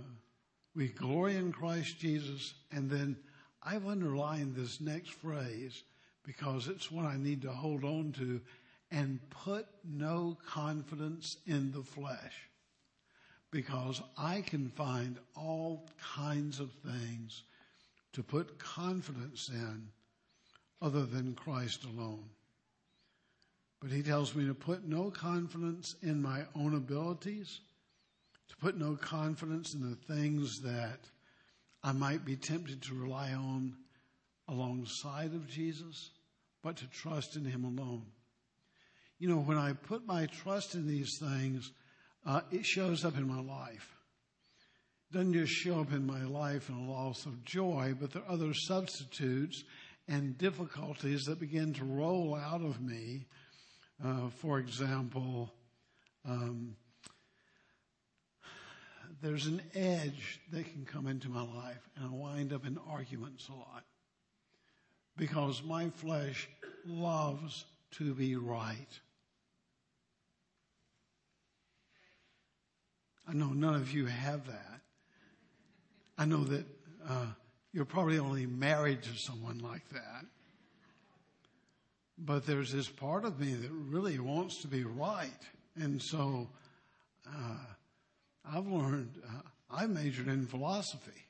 we 0.75 0.89
glory 0.89 1.35
in 1.35 1.51
Christ 1.51 1.99
Jesus, 1.99 2.53
and 2.71 2.89
then 2.89 3.17
I've 3.63 3.87
underlined 3.87 4.55
this 4.55 4.79
next 4.79 5.11
phrase 5.13 5.83
because 6.23 6.67
it's 6.67 6.91
what 6.91 7.05
I 7.05 7.17
need 7.17 7.41
to 7.41 7.51
hold 7.51 7.83
on 7.83 8.13
to 8.13 8.41
and 8.93 9.19
put 9.31 9.65
no 9.83 10.37
confidence 10.47 11.37
in 11.47 11.71
the 11.71 11.81
flesh. 11.81 12.47
Because 13.49 14.01
I 14.17 14.41
can 14.41 14.69
find 14.69 15.17
all 15.35 15.89
kinds 16.15 16.59
of 16.59 16.71
things 16.85 17.43
to 18.13 18.21
put 18.21 18.59
confidence 18.59 19.49
in 19.49 19.87
other 20.81 21.05
than 21.05 21.33
Christ 21.33 21.83
alone. 21.85 22.25
But 23.81 23.91
he 23.91 24.03
tells 24.03 24.35
me 24.35 24.45
to 24.45 24.53
put 24.53 24.87
no 24.87 25.09
confidence 25.09 25.95
in 26.03 26.21
my 26.21 26.43
own 26.55 26.75
abilities, 26.75 27.61
to 28.49 28.55
put 28.57 28.77
no 28.77 28.95
confidence 28.95 29.73
in 29.73 29.89
the 29.89 30.13
things 30.13 30.61
that 30.61 30.99
I 31.83 31.91
might 31.93 32.23
be 32.23 32.35
tempted 32.35 32.83
to 32.83 32.93
rely 32.93 33.33
on 33.33 33.75
alongside 34.47 35.33
of 35.33 35.49
Jesus, 35.49 36.11
but 36.61 36.77
to 36.77 36.87
trust 36.87 37.35
in 37.35 37.45
him 37.45 37.63
alone. 37.63 38.05
You 39.23 39.29
know, 39.29 39.39
when 39.39 39.57
I 39.57 39.71
put 39.71 40.05
my 40.05 40.25
trust 40.25 40.75
in 40.75 40.85
these 40.85 41.17
things, 41.17 41.71
uh, 42.25 42.41
it 42.51 42.65
shows 42.65 43.05
up 43.05 43.15
in 43.15 43.25
my 43.25 43.39
life. 43.39 43.95
It 45.09 45.13
doesn't 45.13 45.31
just 45.31 45.53
show 45.53 45.79
up 45.79 45.93
in 45.93 46.05
my 46.05 46.25
life 46.25 46.67
in 46.67 46.75
a 46.75 46.91
loss 46.91 47.25
of 47.25 47.45
joy, 47.45 47.95
but 47.97 48.11
there 48.11 48.21
are 48.23 48.33
other 48.33 48.53
substitutes 48.53 49.63
and 50.09 50.37
difficulties 50.37 51.23
that 51.23 51.39
begin 51.39 51.73
to 51.75 51.85
roll 51.85 52.35
out 52.35 52.63
of 52.63 52.81
me. 52.81 53.27
Uh, 54.03 54.27
for 54.41 54.59
example, 54.59 55.53
um, 56.27 56.75
there's 59.21 59.45
an 59.45 59.61
edge 59.73 60.41
that 60.51 60.65
can 60.65 60.83
come 60.83 61.07
into 61.07 61.29
my 61.29 61.43
life, 61.43 61.87
and 61.95 62.07
I 62.07 62.09
wind 62.09 62.51
up 62.51 62.65
in 62.65 62.77
arguments 62.89 63.47
a 63.47 63.53
lot 63.53 63.85
because 65.15 65.63
my 65.63 65.91
flesh 65.91 66.49
loves 66.85 67.63
to 67.91 68.13
be 68.13 68.35
right. 68.35 68.99
I 73.33 73.35
know 73.35 73.47
none 73.47 73.73
of 73.73 73.91
you 73.91 74.05
have 74.05 74.45
that. 74.45 74.81
I 76.19 76.25
know 76.25 76.43
that 76.43 76.65
uh, 77.09 77.25
you're 77.71 77.83
probably 77.83 78.19
only 78.19 78.45
married 78.45 79.01
to 79.01 79.17
someone 79.17 79.57
like 79.57 79.89
that. 79.89 80.25
But 82.15 82.45
there's 82.45 82.71
this 82.71 82.87
part 82.87 83.25
of 83.25 83.39
me 83.39 83.55
that 83.55 83.71
really 83.71 84.19
wants 84.19 84.61
to 84.61 84.67
be 84.67 84.83
right. 84.83 85.31
And 85.75 85.99
so 85.99 86.47
uh, 87.27 87.57
I've 88.45 88.67
learned, 88.67 89.15
uh, 89.27 89.41
I 89.71 89.87
majored 89.87 90.27
in 90.27 90.45
philosophy, 90.45 91.25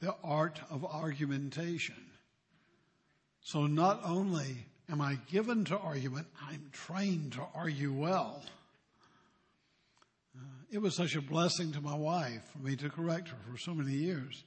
the 0.00 0.14
art 0.22 0.60
of 0.70 0.84
argumentation. 0.84 1.96
So 3.40 3.66
not 3.66 4.02
only 4.04 4.66
am 4.88 5.00
I 5.00 5.18
given 5.32 5.64
to 5.64 5.78
argument, 5.78 6.28
I'm 6.48 6.70
trained 6.70 7.32
to 7.32 7.42
argue 7.56 7.92
well. 7.92 8.44
Uh, 10.70 10.74
it 10.74 10.78
was 10.78 10.94
such 10.96 11.16
a 11.16 11.20
blessing 11.20 11.72
to 11.72 11.80
my 11.80 11.94
wife 11.94 12.42
for 12.52 12.58
me 12.58 12.76
to 12.76 12.88
correct 12.90 13.28
her 13.28 13.36
for 13.50 13.58
so 13.58 13.74
many 13.74 13.92
years. 13.92 14.44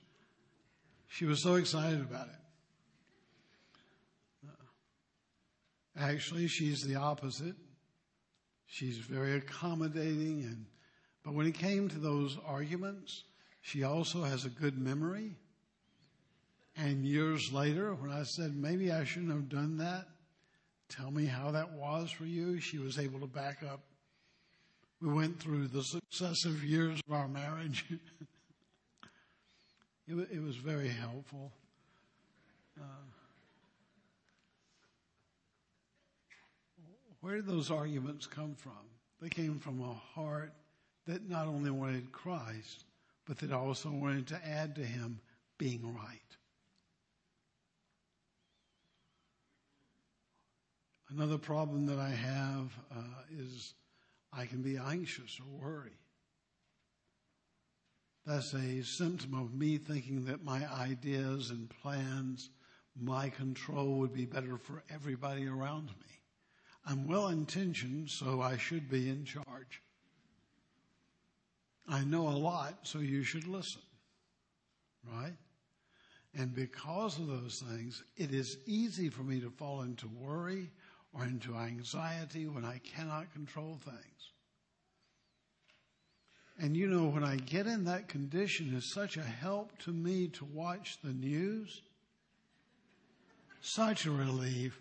She 1.08 1.26
was 1.26 1.44
so 1.44 1.56
excited 1.56 2.02
about 2.02 2.28
it. 2.28 2.36
Actually, 6.00 6.48
she's 6.48 6.82
the 6.82 6.96
opposite. 6.96 7.56
She's 8.66 8.98
very 8.98 9.36
accommodating 9.36 10.44
and 10.44 10.66
but 11.24 11.34
when 11.34 11.46
it 11.46 11.54
came 11.54 11.88
to 11.90 12.00
those 12.00 12.38
arguments, 12.46 13.26
she 13.62 13.84
also 13.84 14.24
has 14.24 14.46
a 14.46 14.50
good 14.50 14.78
memory. 14.78 15.36
And 16.76 17.06
years 17.06 17.52
later, 17.52 17.94
when 17.94 18.12
I 18.12 18.24
said, 18.24 18.56
maybe 18.56 18.92
I 18.92 19.04
shouldn't 19.04 19.32
have 19.32 19.50
done 19.50 19.78
that, 19.78 20.08
tell 20.90 21.12
me 21.12 21.26
how 21.26 21.52
that 21.52 21.74
was 21.74 22.10
for 22.12 22.26
you, 22.26 22.60
she 22.60 22.80
was 22.80 22.98
able 22.98 23.20
to 23.20 23.28
back 23.28 23.62
up. 23.62 23.82
We 25.02 25.12
went 25.12 25.40
through 25.40 25.68
the 25.70 25.84
successive 25.84 26.64
years 26.64 27.02
of 27.08 27.14
our 27.14 27.28
marriage. 27.28 27.86
It, 30.08 30.28
it 30.34 30.44
was 30.44 30.58
very 30.58 30.90
helpful. 30.90 31.54
Uh, 32.78 32.84
where 37.22 37.36
did 37.36 37.46
those 37.46 37.72
arguments 37.72 38.28
come 38.28 38.56
from? 38.56 38.74
They 39.22 39.30
came 39.30 39.60
from 39.60 39.80
a 39.80 39.94
heart 39.94 40.52
that 41.06 41.30
not 41.30 41.48
only 41.48 41.72
wanted 41.72 42.12
Christ, 42.12 42.84
but 43.26 43.38
that 43.38 43.54
also 43.54 43.90
wanted 43.90 44.28
to 44.28 44.46
add 44.46 44.76
to 44.76 44.84
him 44.84 45.22
being 45.58 45.96
right. 45.96 46.20
Another 51.10 51.38
problem 51.38 51.86
that 51.86 52.00
I 52.00 52.10
have 52.10 52.72
uh, 52.92 53.24
is 53.38 53.76
I 54.34 54.46
can 54.46 54.62
be 54.62 54.78
anxious 54.78 55.40
or 55.40 55.70
worry. 55.70 55.98
That's 58.26 58.54
a 58.54 58.84
symptom 58.84 59.34
of 59.34 59.54
me 59.54 59.78
thinking 59.78 60.26
that 60.26 60.44
my 60.44 60.66
ideas 60.72 61.50
and 61.50 61.70
plans, 61.82 62.50
my 63.00 63.30
control 63.30 63.96
would 63.96 64.14
be 64.14 64.26
better 64.26 64.58
for 64.58 64.84
everybody 64.90 65.48
around 65.48 65.88
me. 65.88 66.22
I'm 66.86 67.08
well 67.08 67.28
intentioned, 67.28 68.10
so 68.10 68.42
I 68.42 68.58
should 68.58 68.90
be 68.90 69.10
in 69.10 69.26
charge. 69.26 69.82
I 71.88 72.04
know 72.04 72.28
a 72.28 72.38
lot, 72.38 72.80
so 72.84 73.00
you 73.00 73.24
should 73.24 73.48
listen. 73.48 73.82
Right? 75.12 75.34
And 76.36 76.54
because 76.54 77.18
of 77.20 77.28
those 77.28 77.64
things, 77.68 78.04
it 78.16 78.34
is 78.34 78.58
easy 78.66 79.10
for 79.10 79.24
me 79.24 79.42
to 79.42 79.50
fall 79.50 79.82
into 79.82 80.08
worry 80.08 80.70
or 81.14 81.26
into 81.26 81.56
anxiety 81.56 82.48
when 82.48 82.66
I 82.66 82.80
cannot 82.80 83.34
control 83.34 83.78
things. 83.84 83.98
And 86.60 86.78
you 86.78 86.88
know, 86.88 87.06
when 87.06 87.24
I 87.24 87.38
get 87.38 87.66
in 87.66 87.86
that 87.86 88.08
condition, 88.08 88.74
it's 88.76 88.94
such 88.94 89.18
a 89.18 89.24
help 89.24 89.78
to 89.80 89.92
me 89.92 90.28
to 90.30 90.46
watch 90.46 91.00
the 91.04 91.14
news. 91.14 91.82
Such 93.62 94.06
a 94.06 94.12
relief 94.12 94.80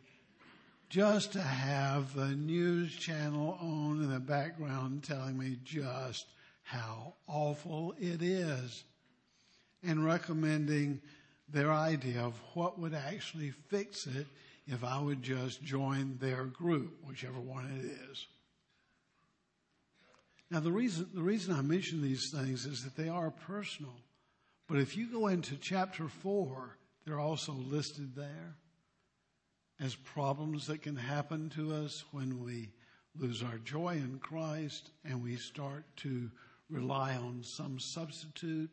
just 0.91 1.33
to 1.33 1.41
have 1.41 2.15
the 2.15 2.35
news 2.35 2.95
channel 2.97 3.57
on 3.61 4.03
in 4.03 4.13
the 4.13 4.19
background 4.19 5.05
telling 5.05 5.39
me 5.39 5.57
just 5.65 6.27
how 6.65 7.15
awful 7.29 7.95
it 7.99 8.21
is 8.21 8.83
and 9.85 10.05
recommending 10.05 11.01
their 11.49 11.73
idea 11.73 12.21
of 12.21 12.35
what 12.55 12.79
would 12.79 12.93
actually 12.93 13.53
fix 13.69 14.07
it 14.07 14.27
if 14.71 14.85
I 14.85 15.00
would 15.00 15.23
just 15.23 15.62
join 15.62 16.17
their 16.21 16.45
group, 16.45 16.97
whichever 17.05 17.41
one 17.41 17.67
it 17.67 17.85
is. 18.11 18.27
Now, 20.49 20.61
the 20.61 20.73
reason, 20.73 21.09
the 21.12 21.23
reason 21.23 21.55
I 21.55 21.62
mention 21.62 22.03
these 22.03 22.31
things 22.31 22.67
is 22.67 22.85
that 22.85 22.97
they 22.97 23.09
are 23.09 23.31
personal. 23.31 23.95
But 24.69 24.79
if 24.79 24.97
you 24.97 25.11
go 25.11 25.27
into 25.27 25.57
chapter 25.57 26.09
4, 26.09 26.77
they're 27.05 27.19
also 27.19 27.53
listed 27.53 28.15
there 28.15 28.57
as 29.81 29.97
problems 29.97 30.67
that 30.67 30.83
can 30.83 30.97
happen 30.97 31.50
to 31.50 31.75
us 31.75 32.05
when 32.12 32.45
we 32.45 32.69
lose 33.19 33.43
our 33.43 33.59
joy 33.59 33.95
in 33.95 34.21
Christ 34.21 34.91
and 35.05 35.23
we 35.23 35.37
start 35.37 35.85
to 35.99 36.31
rely 36.69 37.17
on 37.17 37.43
some 37.43 37.81
substitute 37.81 38.71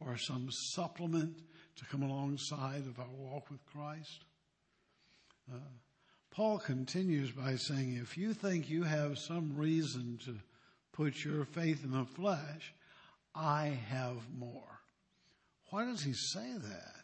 or 0.00 0.16
some 0.16 0.48
supplement 0.50 1.36
to 1.76 1.84
come 1.84 2.02
alongside 2.02 2.84
of 2.88 2.98
our 2.98 3.06
walk 3.16 3.50
with 3.50 3.64
Christ. 3.66 4.24
Uh, 5.52 5.58
Paul 6.30 6.58
continues 6.58 7.30
by 7.30 7.56
saying, 7.56 7.98
if 8.02 8.18
you 8.18 8.34
think 8.34 8.68
you 8.68 8.82
have 8.82 9.18
some 9.18 9.56
reason 9.56 10.18
to 10.24 10.36
put 10.92 11.24
your 11.24 11.44
faith 11.44 11.84
in 11.84 11.92
the 11.92 12.04
flesh, 12.04 12.74
I 13.34 13.78
have 13.88 14.16
more. 14.36 14.80
Why 15.70 15.84
does 15.84 16.02
he 16.02 16.12
say 16.12 16.52
that? 16.52 16.94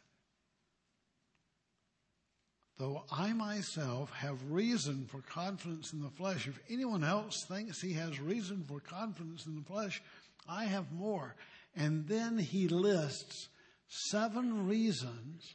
Though 2.79 3.05
I 3.13 3.33
myself 3.33 4.13
have 4.13 4.51
reason 4.51 5.07
for 5.11 5.21
confidence 5.21 5.93
in 5.93 6.01
the 6.01 6.11
flesh, 6.11 6.49
if 6.49 6.59
anyone 6.69 7.05
else 7.05 7.45
thinks 7.47 7.81
he 7.81 7.93
has 7.93 8.21
reason 8.21 8.65
for 8.67 8.81
confidence 8.81 9.47
in 9.47 9.55
the 9.55 9.63
flesh, 9.63 10.03
I 10.49 10.65
have 10.65 10.91
more. 10.91 11.37
And 11.77 12.09
then 12.09 12.39
he 12.39 12.69
lists 12.69 13.49
seven 13.87 14.67
reasons 14.67 15.55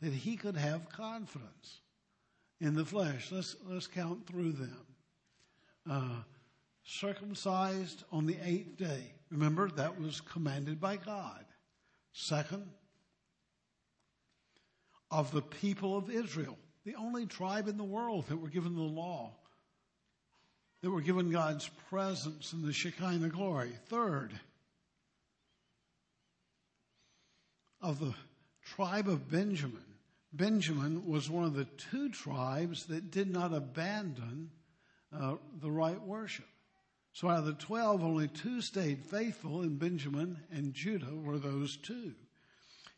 that 0.00 0.12
he 0.12 0.36
could 0.36 0.56
have 0.56 0.90
confidence 0.90 1.80
in 2.60 2.74
the 2.74 2.84
flesh. 2.84 3.30
Let's, 3.30 3.56
let's 3.68 3.86
count 3.86 4.26
through 4.26 4.52
them. 4.52 4.86
Uh, 5.88 6.22
circumcised 6.84 8.04
on 8.12 8.26
the 8.26 8.36
eighth 8.44 8.76
day. 8.76 9.12
Remember, 9.30 9.68
that 9.70 10.00
was 10.00 10.20
commanded 10.20 10.80
by 10.80 10.96
God. 10.96 11.44
Second, 12.12 12.66
of 15.10 15.30
the 15.32 15.42
people 15.42 15.96
of 15.96 16.10
Israel, 16.10 16.56
the 16.84 16.94
only 16.96 17.26
tribe 17.26 17.68
in 17.68 17.76
the 17.76 17.84
world 17.84 18.26
that 18.28 18.36
were 18.36 18.48
given 18.48 18.74
the 18.74 18.82
law, 18.82 19.32
that 20.82 20.90
were 20.90 21.00
given 21.00 21.30
God's 21.30 21.68
presence 21.90 22.52
and 22.52 22.64
the 22.64 22.72
Shekinah 22.72 23.28
glory. 23.28 23.72
Third, 23.88 24.32
of 27.80 28.00
the 28.00 28.14
tribe 28.64 29.08
of 29.08 29.30
Benjamin. 29.30 29.85
Benjamin 30.36 31.06
was 31.06 31.30
one 31.30 31.44
of 31.44 31.54
the 31.54 31.64
two 31.64 32.08
tribes 32.08 32.86
that 32.86 33.10
did 33.10 33.30
not 33.30 33.54
abandon 33.54 34.50
uh, 35.16 35.36
the 35.60 35.70
right 35.70 36.00
worship. 36.00 36.46
So 37.12 37.28
out 37.28 37.38
of 37.38 37.46
the 37.46 37.54
12, 37.54 38.04
only 38.04 38.28
two 38.28 38.60
stayed 38.60 39.02
faithful, 39.02 39.62
and 39.62 39.78
Benjamin 39.78 40.38
and 40.50 40.74
Judah 40.74 41.14
were 41.14 41.38
those 41.38 41.78
two. 41.78 42.14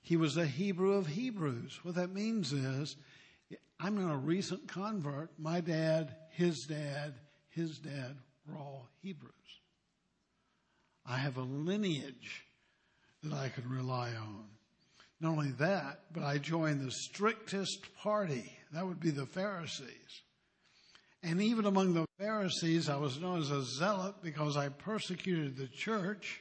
He 0.02 0.16
was 0.16 0.36
a 0.36 0.46
Hebrew 0.46 0.94
of 0.94 1.06
Hebrews. 1.06 1.80
What 1.82 1.94
that 1.94 2.12
means 2.12 2.52
is, 2.52 2.96
I'm 3.78 3.96
not 3.96 4.12
a 4.12 4.18
recent 4.18 4.66
convert. 4.66 5.30
My 5.38 5.60
dad, 5.60 6.16
his 6.30 6.66
dad, 6.66 7.14
his 7.50 7.78
dad 7.78 8.16
were 8.46 8.58
all 8.58 8.88
Hebrews. 9.02 9.32
I 11.06 11.18
have 11.18 11.36
a 11.36 11.42
lineage 11.42 12.44
that 13.22 13.32
I 13.32 13.48
could 13.50 13.70
rely 13.70 14.10
on. 14.10 14.46
Not 15.20 15.32
only 15.32 15.50
that, 15.52 16.00
but 16.12 16.22
I 16.22 16.38
joined 16.38 16.80
the 16.80 16.92
strictest 16.92 17.94
party. 17.96 18.56
That 18.72 18.86
would 18.86 19.00
be 19.00 19.10
the 19.10 19.26
Pharisees. 19.26 20.22
And 21.22 21.42
even 21.42 21.66
among 21.66 21.94
the 21.94 22.06
Pharisees, 22.18 22.88
I 22.88 22.96
was 22.96 23.20
known 23.20 23.40
as 23.40 23.50
a 23.50 23.64
zealot 23.64 24.16
because 24.22 24.56
I 24.56 24.68
persecuted 24.68 25.56
the 25.56 25.66
church. 25.66 26.40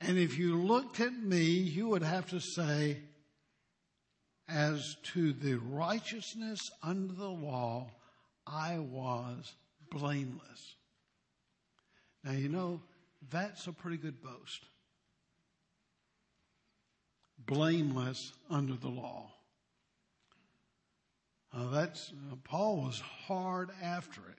And 0.00 0.18
if 0.18 0.38
you 0.38 0.56
looked 0.56 0.98
at 0.98 1.12
me, 1.12 1.44
you 1.44 1.88
would 1.88 2.02
have 2.02 2.26
to 2.30 2.40
say, 2.40 2.98
as 4.48 4.96
to 5.14 5.32
the 5.32 5.54
righteousness 5.54 6.60
under 6.82 7.12
the 7.12 7.28
law, 7.28 7.90
I 8.46 8.78
was 8.78 9.52
blameless. 9.90 10.76
Now, 12.24 12.32
you 12.32 12.48
know, 12.48 12.80
that's 13.30 13.66
a 13.66 13.72
pretty 13.72 13.98
good 13.98 14.20
boast 14.22 14.64
blameless 17.48 18.34
under 18.50 18.74
the 18.74 18.88
law. 18.88 19.32
Uh, 21.52 21.70
that's 21.70 22.12
uh, 22.30 22.36
Paul 22.44 22.82
was 22.82 23.00
hard 23.00 23.70
after 23.82 24.20
it. 24.28 24.38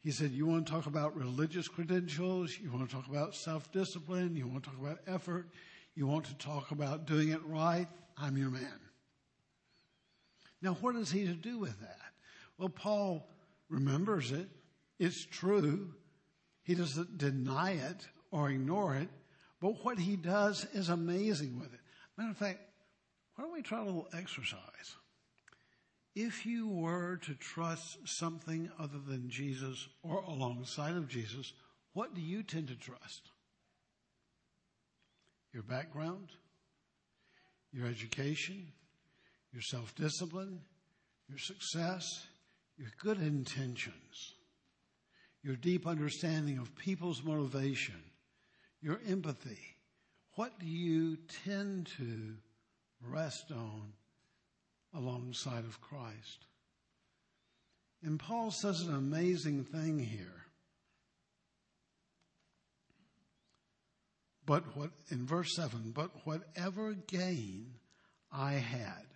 He 0.00 0.10
said, 0.10 0.32
"You 0.32 0.46
want 0.46 0.66
to 0.66 0.72
talk 0.72 0.86
about 0.86 1.14
religious 1.14 1.68
credentials? 1.68 2.58
You 2.58 2.72
want 2.72 2.88
to 2.88 2.96
talk 2.96 3.06
about 3.06 3.34
self-discipline? 3.34 4.34
You 4.34 4.48
want 4.48 4.64
to 4.64 4.70
talk 4.70 4.80
about 4.80 5.00
effort? 5.06 5.50
You 5.94 6.06
want 6.06 6.24
to 6.24 6.34
talk 6.38 6.70
about 6.70 7.06
doing 7.06 7.28
it 7.28 7.44
right? 7.44 7.86
I'm 8.16 8.38
your 8.38 8.50
man." 8.50 8.80
Now, 10.62 10.74
what 10.80 10.96
is 10.96 11.10
he 11.10 11.26
to 11.26 11.34
do 11.34 11.58
with 11.58 11.78
that? 11.80 11.98
Well, 12.58 12.70
Paul 12.70 13.26
remembers 13.68 14.32
it. 14.32 14.48
It's 14.98 15.24
true. 15.24 15.94
He 16.62 16.74
doesn't 16.74 17.18
deny 17.18 17.72
it 17.72 18.06
or 18.30 18.50
ignore 18.50 18.94
it, 18.96 19.08
but 19.60 19.84
what 19.84 19.98
he 19.98 20.16
does 20.16 20.66
is 20.72 20.88
amazing 20.88 21.58
with 21.58 21.72
it. 21.72 21.79
Matter 22.20 22.32
of 22.32 22.36
fact, 22.36 22.58
why 23.34 23.44
don't 23.44 23.54
we 23.54 23.62
try 23.62 23.80
a 23.80 23.84
little 23.84 24.06
exercise? 24.12 24.94
If 26.14 26.44
you 26.44 26.68
were 26.68 27.16
to 27.22 27.32
trust 27.32 27.96
something 28.04 28.70
other 28.78 28.98
than 28.98 29.30
Jesus 29.30 29.88
or 30.02 30.22
alongside 30.28 30.96
of 30.96 31.08
Jesus, 31.08 31.54
what 31.94 32.14
do 32.14 32.20
you 32.20 32.42
tend 32.42 32.68
to 32.68 32.74
trust? 32.74 33.30
Your 35.54 35.62
background, 35.62 36.28
your 37.72 37.86
education, 37.86 38.66
your 39.50 39.62
self 39.62 39.94
discipline, 39.94 40.60
your 41.26 41.38
success, 41.38 42.26
your 42.76 42.90
good 43.02 43.16
intentions, 43.16 44.34
your 45.42 45.56
deep 45.56 45.86
understanding 45.86 46.58
of 46.58 46.76
people's 46.76 47.22
motivation, 47.22 48.02
your 48.82 49.00
empathy, 49.08 49.79
what 50.40 50.58
do 50.58 50.64
you 50.64 51.18
tend 51.44 51.86
to 51.98 52.34
rest 53.06 53.52
on 53.52 53.92
alongside 54.94 55.66
of 55.66 55.82
Christ? 55.82 56.46
And 58.02 58.18
Paul 58.18 58.50
says 58.50 58.80
an 58.80 58.94
amazing 58.94 59.64
thing 59.64 59.98
here. 59.98 60.46
But 64.46 64.74
what, 64.74 64.88
in 65.10 65.26
verse 65.26 65.54
7, 65.54 65.92
but 65.94 66.10
whatever 66.24 66.94
gain 66.94 67.74
I 68.32 68.54
had, 68.54 69.08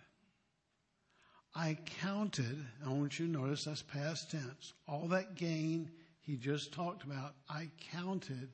I 1.55 1.79
counted, 2.01 2.63
I 2.85 2.89
want 2.89 3.17
you 3.17 3.25
to 3.25 3.31
notice 3.31 3.63
that's 3.65 3.81
past 3.81 4.29
tense, 4.29 4.73
all 4.87 5.07
that 5.07 5.33
gain 5.33 5.89
he 6.21 6.35
just 6.35 6.71
talked 6.71 7.03
about, 7.03 7.33
I 7.49 7.71
counted 7.91 8.49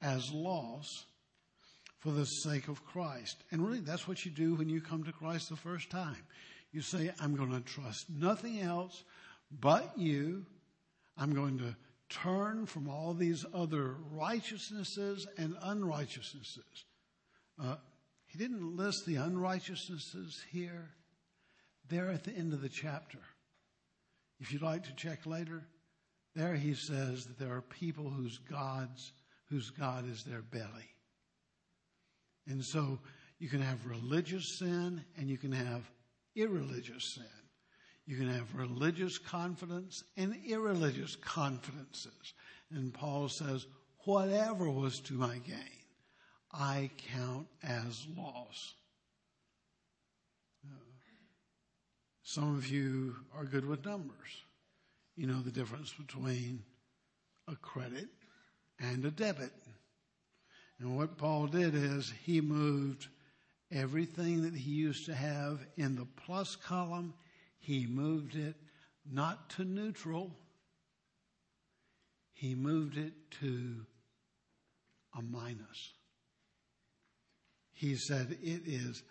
as 0.00 0.30
loss 0.32 1.06
for 2.02 2.10
the 2.10 2.26
sake 2.26 2.66
of 2.66 2.84
Christ. 2.84 3.44
And 3.52 3.64
really, 3.64 3.78
that's 3.78 4.08
what 4.08 4.24
you 4.24 4.32
do 4.32 4.56
when 4.56 4.68
you 4.68 4.80
come 4.80 5.04
to 5.04 5.12
Christ 5.12 5.48
the 5.48 5.56
first 5.56 5.88
time. 5.88 6.16
You 6.72 6.80
say, 6.80 7.12
I'm 7.20 7.36
going 7.36 7.52
to 7.52 7.60
trust 7.60 8.10
nothing 8.10 8.60
else 8.60 9.04
but 9.60 9.92
you. 9.96 10.44
I'm 11.16 11.32
going 11.32 11.58
to 11.58 11.76
turn 12.08 12.66
from 12.66 12.88
all 12.88 13.14
these 13.14 13.46
other 13.54 13.94
righteousnesses 14.10 15.28
and 15.38 15.54
unrighteousnesses. 15.62 16.84
Uh, 17.62 17.76
he 18.26 18.36
didn't 18.36 18.76
list 18.76 19.06
the 19.06 19.16
unrighteousnesses 19.16 20.42
here. 20.50 20.90
There 21.88 22.10
at 22.10 22.24
the 22.24 22.32
end 22.32 22.52
of 22.52 22.62
the 22.62 22.68
chapter. 22.68 23.18
If 24.40 24.52
you'd 24.52 24.62
like 24.62 24.82
to 24.84 24.94
check 24.96 25.24
later, 25.24 25.62
there 26.34 26.54
he 26.54 26.74
says 26.74 27.26
that 27.26 27.38
there 27.38 27.54
are 27.54 27.62
people 27.62 28.10
whose 28.10 28.38
gods, 28.38 29.12
whose 29.50 29.70
God 29.70 30.10
is 30.10 30.24
their 30.24 30.42
belly. 30.42 30.88
And 32.46 32.64
so 32.64 32.98
you 33.38 33.48
can 33.48 33.60
have 33.60 33.86
religious 33.86 34.58
sin 34.58 35.04
and 35.16 35.28
you 35.28 35.38
can 35.38 35.52
have 35.52 35.90
irreligious 36.34 37.04
sin. 37.04 37.24
You 38.06 38.16
can 38.16 38.28
have 38.28 38.54
religious 38.54 39.18
confidence 39.18 40.02
and 40.16 40.36
irreligious 40.46 41.16
confidences. 41.16 42.34
And 42.72 42.92
Paul 42.92 43.28
says, 43.28 43.66
whatever 44.04 44.68
was 44.68 45.00
to 45.00 45.14
my 45.14 45.38
gain, 45.38 45.82
I 46.52 46.90
count 47.14 47.46
as 47.62 48.06
loss. 48.16 48.74
Uh, 50.66 50.74
some 52.22 52.56
of 52.56 52.68
you 52.68 53.16
are 53.34 53.44
good 53.44 53.64
with 53.64 53.84
numbers. 53.84 54.44
You 55.16 55.26
know 55.26 55.40
the 55.40 55.50
difference 55.50 55.92
between 55.92 56.62
a 57.48 57.56
credit 57.56 58.08
and 58.80 59.04
a 59.04 59.10
debit. 59.10 59.52
And 60.82 60.96
what 60.96 61.16
Paul 61.16 61.46
did 61.46 61.76
is 61.76 62.12
he 62.24 62.40
moved 62.40 63.06
everything 63.70 64.42
that 64.42 64.54
he 64.54 64.72
used 64.72 65.06
to 65.06 65.14
have 65.14 65.60
in 65.76 65.94
the 65.94 66.08
plus 66.26 66.56
column, 66.56 67.14
he 67.60 67.86
moved 67.86 68.34
it 68.34 68.56
not 69.08 69.48
to 69.50 69.64
neutral, 69.64 70.36
he 72.32 72.56
moved 72.56 72.96
it 72.96 73.12
to 73.42 73.86
a 75.16 75.22
minus. 75.22 75.92
he 77.70 77.94
said, 77.94 78.36
It 78.42 78.62
is, 78.66 79.04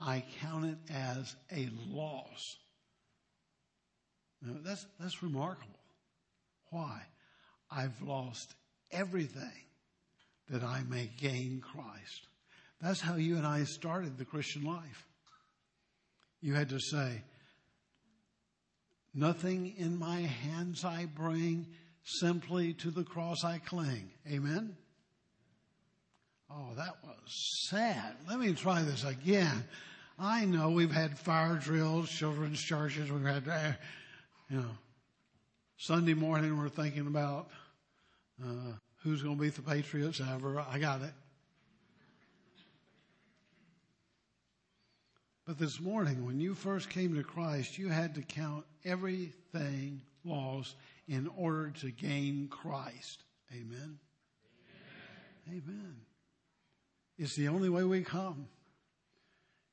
I 0.00 0.22
count 0.40 0.66
it 0.66 0.78
as 0.94 1.34
a 1.50 1.68
loss. 1.88 2.56
Now, 4.40 4.58
that's, 4.62 4.86
that's 5.00 5.24
remarkable. 5.24 5.80
Why? 6.70 7.02
I've 7.68 8.00
lost 8.00 8.54
everything 8.92 9.65
that 10.50 10.62
I 10.62 10.82
may 10.88 11.10
gain 11.16 11.60
Christ. 11.60 12.28
That's 12.80 13.00
how 13.00 13.16
you 13.16 13.36
and 13.36 13.46
I 13.46 13.64
started 13.64 14.16
the 14.16 14.24
Christian 14.24 14.64
life. 14.64 15.06
You 16.40 16.54
had 16.54 16.68
to 16.70 16.78
say, 16.78 17.22
Nothing 19.14 19.74
in 19.78 19.98
my 19.98 20.20
hands 20.20 20.84
I 20.84 21.06
bring, 21.06 21.66
simply 22.04 22.74
to 22.74 22.90
the 22.90 23.02
cross 23.02 23.44
I 23.44 23.58
cling. 23.58 24.10
Amen? 24.30 24.76
Oh, 26.50 26.74
that 26.76 26.96
was 27.02 27.66
sad. 27.70 28.14
Let 28.28 28.38
me 28.38 28.52
try 28.52 28.82
this 28.82 29.04
again. 29.04 29.64
I 30.18 30.44
know 30.44 30.70
we've 30.70 30.92
had 30.92 31.18
fire 31.18 31.56
drills, 31.56 32.10
children's 32.10 32.60
churches, 32.60 33.10
we've 33.10 33.24
had, 33.24 33.48
uh, 33.48 33.72
you 34.50 34.58
know, 34.58 34.70
Sunday 35.78 36.14
morning 36.14 36.56
we're 36.58 36.68
thinking 36.68 37.06
about 37.06 37.48
uh, 38.42 38.72
who's 39.06 39.22
going 39.22 39.36
to 39.36 39.40
beat 39.40 39.54
the 39.54 39.62
Patriots 39.62 40.20
ever. 40.20 40.58
I 40.68 40.80
got 40.80 41.00
it. 41.00 41.12
But 45.46 45.60
this 45.60 45.80
morning, 45.80 46.26
when 46.26 46.40
you 46.40 46.56
first 46.56 46.90
came 46.90 47.14
to 47.14 47.22
Christ, 47.22 47.78
you 47.78 47.88
had 47.88 48.16
to 48.16 48.22
count 48.22 48.64
everything 48.84 50.02
lost 50.24 50.74
in 51.06 51.30
order 51.36 51.70
to 51.82 51.92
gain 51.92 52.48
Christ. 52.48 53.22
Amen. 53.52 54.00
Amen. 55.46 55.62
Amen. 55.64 55.96
It's 57.16 57.36
the 57.36 57.46
only 57.46 57.68
way 57.68 57.84
we 57.84 58.02
come. 58.02 58.48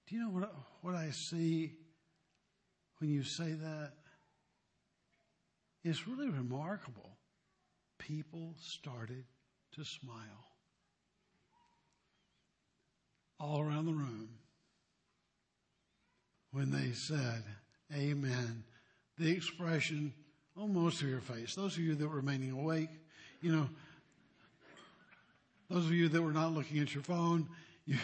Do 0.06 0.16
you 0.16 0.22
know 0.22 0.30
what, 0.30 0.56
what 0.82 0.94
I 0.94 1.10
see 1.10 1.72
when 3.00 3.10
you 3.10 3.24
say 3.24 3.54
that? 3.54 3.94
It's 5.84 6.08
really 6.08 6.30
remarkable. 6.30 7.13
People 8.08 8.54
started 8.60 9.24
to 9.76 9.86
smile 9.86 10.48
all 13.40 13.62
around 13.62 13.86
the 13.86 13.94
room 13.94 14.28
when 16.52 16.70
they 16.70 16.92
said, 16.92 17.44
Amen. 17.96 18.66
The 19.18 19.32
expression 19.32 20.14
on 20.58 20.74
most 20.74 21.02
of 21.02 21.08
your 21.08 21.22
face, 21.22 21.56
those 21.56 21.78
of 21.78 21.84
you 21.84 21.96
that 21.96 22.06
were 22.06 22.18
remaining 22.18 22.52
awake, 22.52 22.90
you 23.42 23.56
know, 23.56 23.70
those 25.70 25.86
of 25.86 25.94
you 25.94 26.10
that 26.10 26.22
were 26.22 26.34
not 26.34 26.54
looking 26.54 26.80
at 26.80 26.94
your 26.94 27.04
phone, 27.04 27.48
you, 27.86 27.98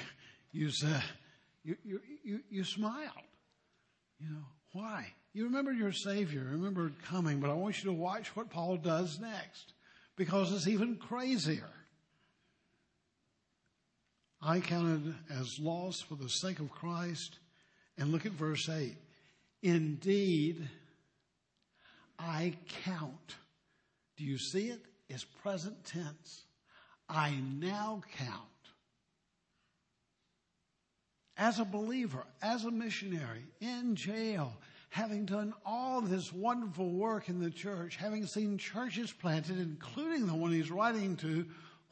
you 0.54 0.72
said, 0.72 1.04
you, 1.64 1.76
you, 1.84 2.02
you, 2.24 2.40
you 2.50 2.64
smiled. 2.64 3.12
You 4.20 4.30
know, 4.30 4.46
why? 4.72 5.08
You 5.34 5.44
remember 5.44 5.74
your 5.74 5.92
Savior, 5.92 6.48
remember 6.52 6.94
coming, 7.06 7.42
but 7.42 7.50
I 7.50 7.54
want 7.54 7.84
you 7.84 7.90
to 7.90 7.96
watch 7.96 8.34
what 8.36 8.50
Paul 8.50 8.78
does 8.78 9.20
next 9.20 9.74
because 10.19 10.51
it's 10.51 10.67
even 10.67 10.97
crazier. 10.97 11.69
I 14.41 14.60
counted 14.60 15.15
as 15.29 15.58
loss 15.60 16.01
for 16.01 16.15
the 16.15 16.27
sake 16.27 16.60
of 16.60 16.69
Christ 16.69 17.39
and 17.97 18.12
look 18.12 18.25
at 18.25 18.34
verse 18.34 18.67
8. 18.67 18.97
Indeed, 19.63 20.67
I 22.19 22.53
count. 22.84 23.36
Do 24.17 24.25
you 24.25 24.38
see 24.38 24.67
it? 24.67 24.82
It's 25.08 25.23
present 25.23 25.86
tense. 25.86 26.43
I 27.08 27.36
now 27.58 28.01
count. 28.17 28.43
As 31.38 31.60
a 31.60 31.65
believer, 31.65 32.25
as 32.41 32.65
a 32.65 32.71
missionary, 32.71 33.45
in 33.62 33.95
jail, 33.95 34.51
having 34.89 35.25
done 35.25 35.54
all 35.65 36.02
this 36.02 36.34
wonderful 36.34 36.91
work 36.91 37.30
in 37.30 37.39
the 37.39 37.52
church, 37.52 37.95
having 37.95 38.25
seen 38.25 38.58
churches 38.58 39.12
planted, 39.12 39.60
including 39.60 40.28
the 40.28 40.34
one 40.34 40.52
he's 40.52 40.71
writing 40.71 41.15
to, 41.17 41.45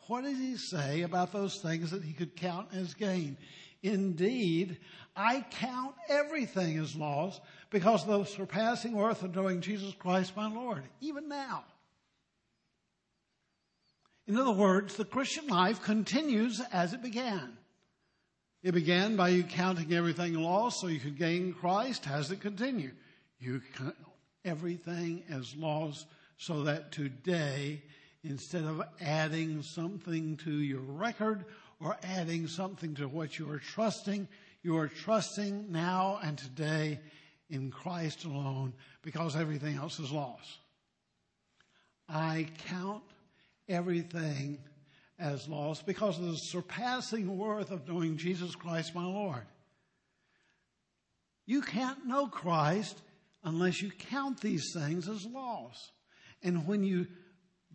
what 0.08 0.24
does 0.24 0.38
he 0.38 0.58
say 0.58 1.04
about 1.04 1.32
those 1.32 1.58
things 1.58 1.92
that 1.92 2.04
he 2.04 2.14
could 2.14 2.36
count 2.36 2.70
as 2.74 2.94
gain? 2.94 3.38
Indeed, 3.84 4.78
I 5.16 5.46
count 5.52 5.96
everything 6.10 6.78
as 6.80 6.96
loss 6.96 7.40
because 7.70 8.08
of 8.08 8.10
the 8.10 8.24
surpassing 8.26 8.94
worth 8.94 9.24
of 9.24 9.36
knowing 9.36 9.62
Jesus 9.62 9.94
Christ 9.94 10.36
my 10.36 10.52
Lord, 10.52 10.84
even 11.02 11.30
now. 11.30 11.64
In 14.26 14.38
other 14.38 14.52
words, 14.52 14.96
the 14.96 15.06
Christian 15.06 15.48
life 15.48 15.82
continues 15.82 16.62
as 16.72 16.94
it 16.94 17.02
began. 17.02 17.58
It 18.64 18.74
began 18.74 19.16
by 19.16 19.30
you 19.30 19.44
counting 19.44 19.94
everything 19.94 20.34
lost 20.34 20.82
so 20.82 20.88
you 20.88 21.00
could 21.00 21.18
gain 21.18 21.54
Christ. 21.54 22.04
Does 22.04 22.32
it 22.32 22.42
continued? 22.42 22.96
You 23.40 23.62
count 23.78 23.96
everything 24.44 25.24
as 25.30 25.56
lost 25.56 26.08
so 26.38 26.64
that 26.64 26.92
today, 26.92 27.84
instead 28.24 28.64
of 28.64 28.82
adding 29.00 29.62
something 29.62 30.38
to 30.38 30.52
your 30.52 30.82
record 30.82 31.46
or 31.80 31.98
adding 32.04 32.48
something 32.48 32.96
to 32.96 33.08
what 33.08 33.38
you 33.38 33.50
are 33.52 33.60
trusting. 33.60 34.28
You 34.64 34.78
are 34.78 34.88
trusting 34.88 35.72
now 35.72 36.20
and 36.24 36.38
today 36.38 37.00
in 37.50 37.72
Christ 37.72 38.26
alone 38.26 38.74
because 39.04 39.36
everything 39.36 39.78
else 39.78 40.00
is 40.00 40.12
lost. 40.12 40.58
I 42.10 42.48
count 42.70 43.04
everything 43.70 44.60
as 45.20 45.48
lost 45.48 45.86
because 45.86 46.20
of 46.20 46.26
the 46.26 46.38
surpassing 46.38 47.38
worth 47.38 47.72
of 47.72 47.88
knowing 47.88 48.18
Jesus 48.18 48.56
Christ 48.56 48.94
my 48.94 49.06
Lord. 49.06 49.46
You 51.46 51.62
can't 51.62 52.06
know 52.06 52.28
Christ 52.28 53.02
unless 53.44 53.82
you 53.82 53.90
count 53.92 54.42
these 54.42 54.72
things 54.74 55.08
as 55.08 55.26
loss. 55.26 55.92
And 56.44 56.68
when 56.68 56.84
you 56.84 57.08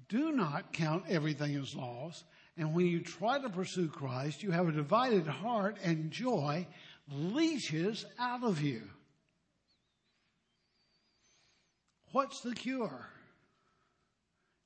do 0.08 0.32
not 0.32 0.72
count 0.72 1.04
everything 1.08 1.56
as 1.56 1.74
loss, 1.74 2.22
and 2.56 2.74
when 2.74 2.86
you 2.86 3.00
try 3.00 3.40
to 3.40 3.48
pursue 3.48 3.88
Christ, 3.88 4.42
you 4.42 4.50
have 4.50 4.68
a 4.68 4.72
divided 4.72 5.26
heart 5.26 5.78
and 5.82 6.10
joy 6.10 6.66
leaches 7.10 8.04
out 8.18 8.44
of 8.44 8.60
you. 8.60 8.82
What's 12.12 12.42
the 12.42 12.54
cure? 12.54 13.08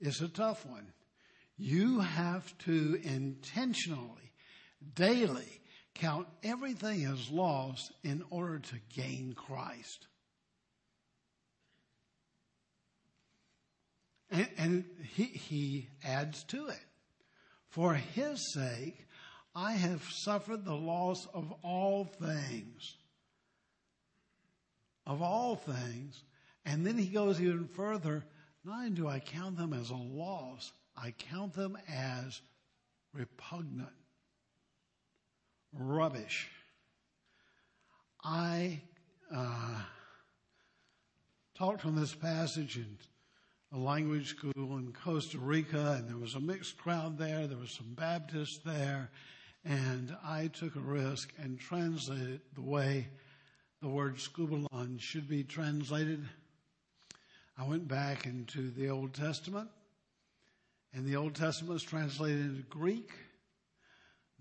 It's 0.01 0.21
a 0.21 0.29
tough 0.29 0.67
one. 0.67 0.93
You 1.59 2.01
have 2.01 2.57
to 2.59 3.01
intentionally, 3.03 4.33
daily, 4.95 5.61
count 5.95 6.29
everything 6.43 7.05
as 7.05 7.31
lost 7.31 7.93
in 8.05 8.23
order 8.31 8.59
to 8.59 8.77
gain 8.95 9.35
Christ. 9.35 10.07
And, 14.31 14.49
and 14.59 14.85
he, 15.15 15.25
he 15.25 15.89
adds 16.05 16.45
to 16.45 16.69
it. 16.69 16.85
For 17.69 17.95
his 17.95 18.53
sake, 18.53 19.07
I 19.55 19.73
have 19.73 20.03
suffered 20.11 20.65
the 20.65 20.75
loss 20.75 21.27
of 21.33 21.53
all 21.63 22.05
things. 22.05 22.97
Of 25.07 25.23
all 25.23 25.57
things. 25.57 26.23
And 26.65 26.87
then 26.87 26.99
he 26.99 27.07
goes 27.07 27.41
even 27.41 27.69
further. 27.69 28.25
Not 28.65 28.79
only 28.79 28.91
do 28.91 29.09
I 29.09 29.21
count 29.21 29.57
them 29.57 29.73
as 29.73 29.91
a 29.91 29.95
loss, 29.95 30.73
I 30.97 31.13
count 31.13 31.53
them 31.53 31.77
as 31.89 32.41
repugnant, 33.13 33.93
rubbish. 35.73 36.49
I 38.25 38.81
uh, 39.35 39.81
talked 41.55 41.81
from 41.81 41.97
this 41.97 42.15
passage 42.15 42.77
in 42.77 42.99
a 43.73 43.79
language 43.79 44.31
school 44.31 44.79
in 44.79 44.93
Costa 45.05 45.39
Rica, 45.39 45.97
and 45.99 46.09
there 46.09 46.17
was 46.17 46.35
a 46.35 46.41
mixed 46.41 46.79
crowd 46.79 47.19
there. 47.19 47.47
There 47.47 47.59
was 47.59 47.71
some 47.71 47.95
Baptists 47.95 48.59
there, 48.65 49.11
and 49.65 50.17
I 50.25 50.49
took 50.49 50.77
a 50.77 50.81
risk 50.81 51.33
and 51.39 51.59
translated 51.59 52.41
the 52.55 52.63
way 52.63 53.09
the 53.83 53.89
word 53.89 54.17
skubalon 54.17 54.99
should 54.99 55.29
be 55.29 55.45
translated. 55.45 56.27
I 57.59 57.67
went 57.67 57.87
back 57.87 58.27
into 58.27 58.71
the 58.71 58.89
Old 58.89 59.15
Testament, 59.15 59.69
and 60.97 61.05
the 61.05 61.17
Old 61.17 61.35
Testament 61.35 61.77
is 61.77 61.83
translated 61.83 62.41
into 62.41 62.63
Greek. 62.71 63.13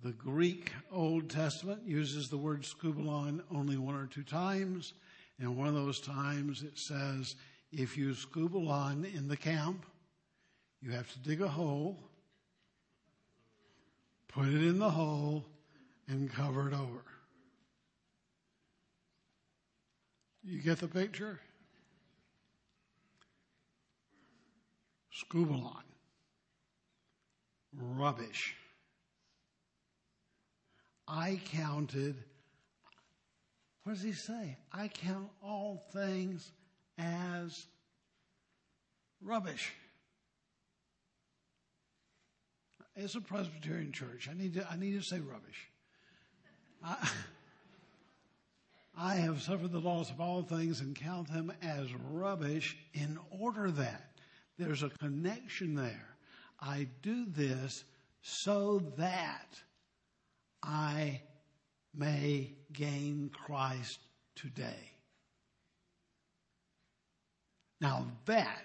The 0.01 0.13
Greek 0.13 0.71
Old 0.89 1.29
Testament 1.29 1.81
uses 1.85 2.29
the 2.29 2.37
word 2.37 2.61
skubalon 2.61 3.41
only 3.53 3.77
one 3.77 3.95
or 3.95 4.07
two 4.07 4.23
times, 4.23 4.93
and 5.37 5.57
one 5.57 5.67
of 5.67 5.73
those 5.73 5.99
times 5.99 6.63
it 6.63 6.79
says 6.79 7.35
if 7.73 7.97
you 7.97 8.11
skubalon 8.11 9.13
in 9.13 9.27
the 9.27 9.35
camp, 9.35 9.85
you 10.81 10.91
have 10.91 11.11
to 11.11 11.19
dig 11.19 11.41
a 11.41 11.47
hole, 11.47 11.99
put 14.29 14.47
it 14.47 14.63
in 14.63 14.79
the 14.79 14.91
hole, 14.91 15.43
and 16.07 16.31
cover 16.31 16.69
it 16.69 16.73
over. 16.73 17.03
You 20.41 20.61
get 20.61 20.79
the 20.79 20.87
picture? 20.87 21.41
Skubalon. 25.13 25.81
Rubbish. 27.79 28.55
I 31.07 31.39
counted, 31.51 32.15
what 33.83 33.93
does 33.93 34.03
he 34.03 34.13
say? 34.13 34.57
I 34.71 34.87
count 34.87 35.29
all 35.43 35.85
things 35.93 36.51
as 36.97 37.65
rubbish. 39.21 39.73
It's 42.95 43.15
a 43.15 43.21
Presbyterian 43.21 43.91
church. 43.91 44.29
I 44.31 44.33
need 44.33 44.53
to, 44.53 44.67
I 44.69 44.77
need 44.77 44.93
to 44.93 45.01
say 45.01 45.19
rubbish. 45.19 45.67
I, 46.83 47.09
I 48.97 49.15
have 49.15 49.41
suffered 49.41 49.73
the 49.73 49.79
loss 49.79 50.09
of 50.09 50.21
all 50.21 50.41
things 50.41 50.79
and 50.79 50.95
count 50.95 51.31
them 51.31 51.51
as 51.61 51.87
rubbish 52.11 52.77
in 52.93 53.19
order 53.29 53.69
that 53.71 54.11
there's 54.57 54.83
a 54.83 54.89
connection 54.89 55.75
there. 55.75 56.14
I 56.59 56.87
do 57.01 57.25
this 57.25 57.83
so 58.21 58.81
that 58.97 59.59
I 60.63 61.21
may 61.93 62.53
gain 62.73 63.29
Christ 63.33 63.99
today. 64.35 64.91
Now 67.81 68.07
that 68.25 68.61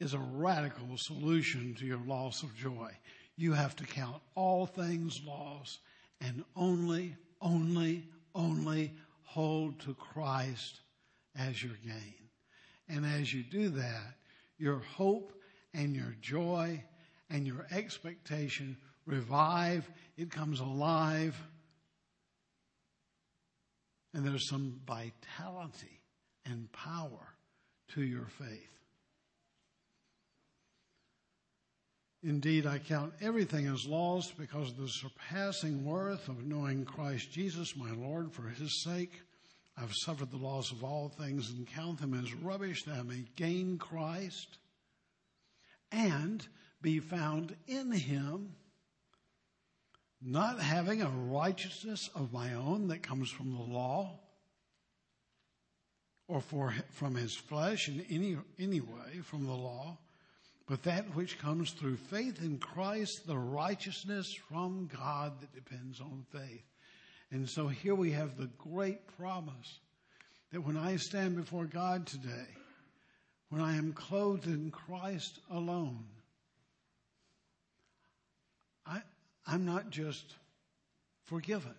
is 0.00 0.14
a 0.14 0.18
radical 0.18 0.96
solution 0.96 1.74
to 1.78 1.86
your 1.86 2.00
loss 2.06 2.42
of 2.42 2.54
joy. 2.56 2.90
You 3.36 3.52
have 3.52 3.76
to 3.76 3.84
count 3.84 4.22
all 4.34 4.66
things 4.66 5.20
lost 5.26 5.80
and 6.20 6.44
only, 6.56 7.14
only, 7.40 8.04
only 8.34 8.92
hold 9.22 9.78
to 9.80 9.94
Christ 9.94 10.80
as 11.38 11.62
your 11.62 11.76
gain. 11.84 12.14
And 12.88 13.04
as 13.04 13.32
you 13.32 13.42
do 13.42 13.68
that, 13.70 14.14
your 14.58 14.78
hope 14.78 15.32
and 15.74 15.94
your 15.94 16.14
joy 16.20 16.82
and 17.30 17.46
your 17.46 17.66
expectation 17.70 18.76
revive. 19.06 19.88
It 20.16 20.30
comes 20.30 20.60
alive. 20.60 21.36
And 24.14 24.24
there's 24.24 24.48
some 24.48 24.80
vitality 24.86 26.00
and 26.44 26.70
power 26.72 27.34
to 27.94 28.02
your 28.02 28.26
faith. 28.38 28.70
Indeed, 32.22 32.66
I 32.66 32.78
count 32.78 33.12
everything 33.20 33.66
as 33.66 33.86
lost 33.86 34.36
because 34.36 34.70
of 34.70 34.78
the 34.78 34.88
surpassing 34.88 35.84
worth 35.84 36.28
of 36.28 36.44
knowing 36.44 36.84
Christ 36.84 37.30
Jesus, 37.30 37.76
my 37.76 37.92
Lord, 37.92 38.32
for 38.32 38.48
his 38.48 38.82
sake. 38.82 39.20
I've 39.76 39.92
suffered 39.94 40.30
the 40.30 40.38
loss 40.38 40.72
of 40.72 40.82
all 40.82 41.08
things 41.08 41.50
and 41.50 41.66
count 41.68 42.00
them 42.00 42.14
as 42.14 42.32
rubbish 42.34 42.82
that 42.84 42.98
I 42.98 43.02
may 43.02 43.24
gain 43.36 43.78
Christ 43.78 44.58
and 45.92 46.46
be 46.82 47.00
found 47.00 47.56
in 47.66 47.92
him, 47.92 48.54
not 50.22 50.60
having 50.60 51.02
a 51.02 51.08
righteousness 51.08 52.10
of 52.14 52.32
my 52.32 52.54
own 52.54 52.88
that 52.88 53.02
comes 53.02 53.30
from 53.30 53.52
the 53.52 53.62
law 53.62 54.18
or 56.28 56.40
for, 56.40 56.74
from 56.90 57.14
his 57.14 57.34
flesh 57.34 57.88
in 57.88 58.04
any, 58.10 58.36
any 58.58 58.80
way 58.80 59.20
from 59.22 59.46
the 59.46 59.52
law 59.52 59.98
but 60.66 60.82
that 60.82 61.14
which 61.14 61.38
comes 61.38 61.70
through 61.70 61.96
faith 61.96 62.42
in 62.42 62.58
Christ, 62.58 63.26
the 63.26 63.38
righteousness 63.38 64.34
from 64.34 64.90
God 64.92 65.40
that 65.40 65.54
depends 65.54 66.00
on 66.00 66.26
faith. 66.32 66.64
And 67.30 67.48
so 67.48 67.68
here 67.68 67.94
we 67.94 68.10
have 68.12 68.36
the 68.36 68.50
great 68.58 69.06
promise 69.16 69.78
that 70.52 70.60
when 70.60 70.76
I 70.76 70.96
stand 70.96 71.36
before 71.36 71.66
God 71.66 72.06
today, 72.06 72.48
when 73.48 73.62
I 73.62 73.76
am 73.76 73.92
clothed 73.92 74.46
in 74.46 74.72
Christ 74.72 75.38
alone, 75.50 76.04
I, 78.84 79.02
I'm 79.46 79.64
not 79.64 79.90
just 79.90 80.34
forgiven. 81.24 81.74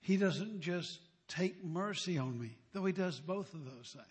He 0.00 0.16
doesn't 0.16 0.60
just 0.60 0.98
take 1.28 1.64
mercy 1.64 2.18
on 2.18 2.38
me, 2.38 2.56
though 2.72 2.84
he 2.84 2.92
does 2.92 3.20
both 3.20 3.54
of 3.54 3.64
those 3.64 3.94
things. 3.94 4.06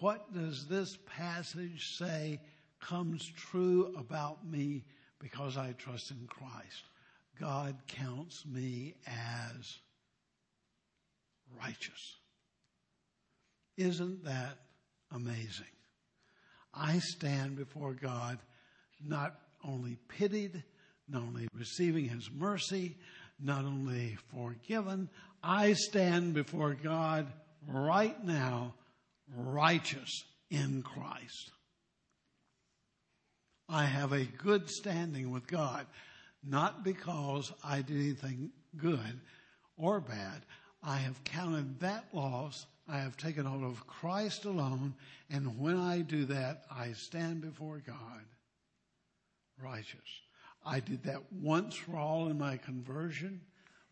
What 0.00 0.32
does 0.34 0.66
this 0.66 0.98
passage 1.16 1.96
say 1.96 2.40
comes 2.80 3.24
true 3.36 3.94
about 3.96 4.46
me 4.46 4.84
because 5.20 5.56
I 5.56 5.72
trust 5.72 6.10
in 6.10 6.26
Christ? 6.26 6.84
God 7.40 7.76
counts 7.88 8.44
me 8.46 8.94
as 9.06 9.78
righteous. 11.60 12.16
Isn't 13.76 14.24
that 14.24 14.58
amazing? 15.12 15.66
I 16.72 16.98
stand 16.98 17.56
before 17.56 17.94
God 17.94 18.38
not 19.04 19.36
only 19.66 19.96
pitied, 20.08 20.62
not 21.08 21.22
only 21.22 21.48
receiving 21.54 22.08
His 22.08 22.30
mercy, 22.30 22.96
not 23.40 23.64
only 23.64 24.16
forgiven, 24.32 25.08
I 25.42 25.74
stand 25.74 26.34
before 26.34 26.74
God 26.74 27.26
right 27.66 28.22
now 28.24 28.74
righteous 29.36 30.24
in 30.50 30.82
Christ. 30.82 31.50
I 33.68 33.84
have 33.84 34.12
a 34.12 34.24
good 34.24 34.68
standing 34.70 35.30
with 35.30 35.46
God, 35.46 35.86
not 36.42 36.84
because 36.84 37.50
I 37.64 37.82
did 37.82 37.96
anything 37.96 38.50
good 38.76 39.20
or 39.76 40.00
bad. 40.00 40.42
I 40.82 40.96
have 40.98 41.24
counted 41.24 41.80
that 41.80 42.04
loss. 42.12 42.66
I 42.86 42.98
have 42.98 43.16
taken 43.16 43.46
hold 43.46 43.64
of 43.64 43.86
Christ 43.86 44.44
alone. 44.44 44.94
And 45.30 45.58
when 45.58 45.78
I 45.78 46.00
do 46.00 46.26
that, 46.26 46.64
I 46.70 46.92
stand 46.92 47.40
before 47.40 47.82
God 47.86 48.22
righteous. 49.62 50.00
I 50.64 50.80
did 50.80 51.02
that 51.04 51.22
once 51.32 51.74
for 51.74 51.96
all 51.96 52.28
in 52.28 52.38
my 52.38 52.56
conversion, 52.56 53.40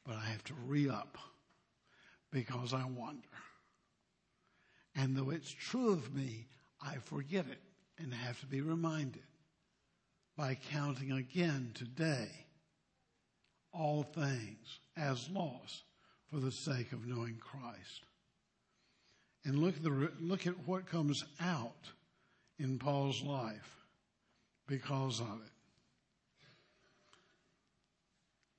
but 0.07 0.17
I 0.17 0.25
have 0.25 0.45
to 0.45 0.55
re 0.67 0.89
up 0.89 1.19
because 2.31 2.73
I 2.73 2.85
wander. 2.85 3.29
And 4.95 5.17
though 5.17 5.31
it's 5.31 5.51
true 5.51 5.91
of 5.91 6.15
me, 6.15 6.47
I 6.81 6.97
forget 6.97 7.47
it 7.51 7.61
and 7.99 8.13
have 8.13 8.41
to 8.41 8.47
be 8.47 8.61
reminded 8.61 9.23
by 10.37 10.57
counting 10.71 11.13
again 11.13 11.73
today 11.75 12.29
all 13.73 14.03
things 14.03 14.81
as 14.97 15.29
loss 15.31 15.83
for 16.31 16.39
the 16.39 16.53
sake 16.53 16.93
of 16.93 17.07
knowing 17.07 17.37
Christ. 17.39 18.07
And 19.45 19.59
look 19.59 19.77
at, 19.77 19.83
the, 19.83 20.11
look 20.21 20.47
at 20.47 20.67
what 20.67 20.87
comes 20.87 21.25
out 21.41 21.91
in 22.59 22.79
Paul's 22.79 23.23
life 23.23 23.77
because 24.67 25.21
of 25.21 25.41
it. 25.45 25.52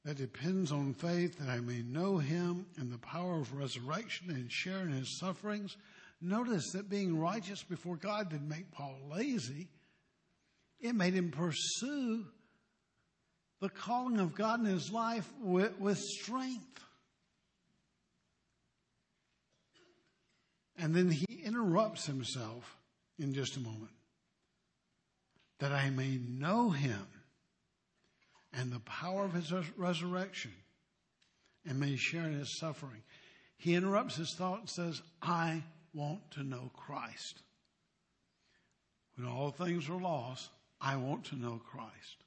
That 0.06 0.18
depends 0.18 0.72
on 0.72 0.94
faith 0.94 1.40
that 1.40 1.50
I 1.50 1.60
may 1.62 1.82
know 1.82 2.18
him 2.18 2.66
and 2.78 2.92
the 2.92 2.98
power 2.98 3.40
of 3.40 3.54
resurrection 3.54 4.30
and 4.30 4.52
share 4.52 4.82
in 4.82 4.92
his 4.92 5.18
sufferings 5.18 5.78
Notice 6.26 6.72
that 6.72 6.90
being 6.90 7.20
righteous 7.20 7.64
before 7.64 7.98
God 7.98 8.30
didn't 8.30 8.48
make 8.48 8.72
Paul 8.72 8.96
lazy. 9.12 9.68
It 10.80 10.96
made 10.96 11.14
him 11.14 11.32
pursue 11.32 12.26
the 13.60 13.68
calling 13.68 14.20
of 14.20 14.34
God 14.34 14.62
in 14.62 14.66
his 14.66 14.90
life 14.90 15.30
with, 15.42 15.78
with 15.80 15.98
strength. 15.98 16.80
And 20.78 20.96
then 20.96 21.12
he 21.12 21.26
interrupts 21.44 22.06
himself 22.06 22.78
in 23.20 23.34
just 23.34 23.58
a 23.58 23.60
moment. 23.60 23.92
That 25.60 25.74
I 25.74 25.90
may 25.90 26.20
know 26.26 26.70
him 26.70 27.06
and 28.54 28.72
the 28.72 28.80
power 28.82 29.26
of 29.26 29.34
his 29.34 29.52
resurrection 29.78 30.54
and 31.66 31.80
may 31.80 31.96
share 31.96 32.26
in 32.26 32.38
his 32.38 32.60
suffering. 32.60 33.02
He 33.58 33.76
interrupts 33.76 34.16
his 34.16 34.36
thought 34.38 34.60
and 34.60 34.70
says, 34.70 35.02
I 35.22 35.64
want 35.94 36.32
to 36.32 36.44
know 36.44 36.72
Christ. 36.74 37.42
When 39.16 39.28
all 39.28 39.52
things 39.52 39.90
are 39.90 40.00
lost, 40.00 40.50
I 40.82 40.96
want 40.98 41.26
to 41.26 41.36
know 41.36 41.62
Christ. 41.64 42.24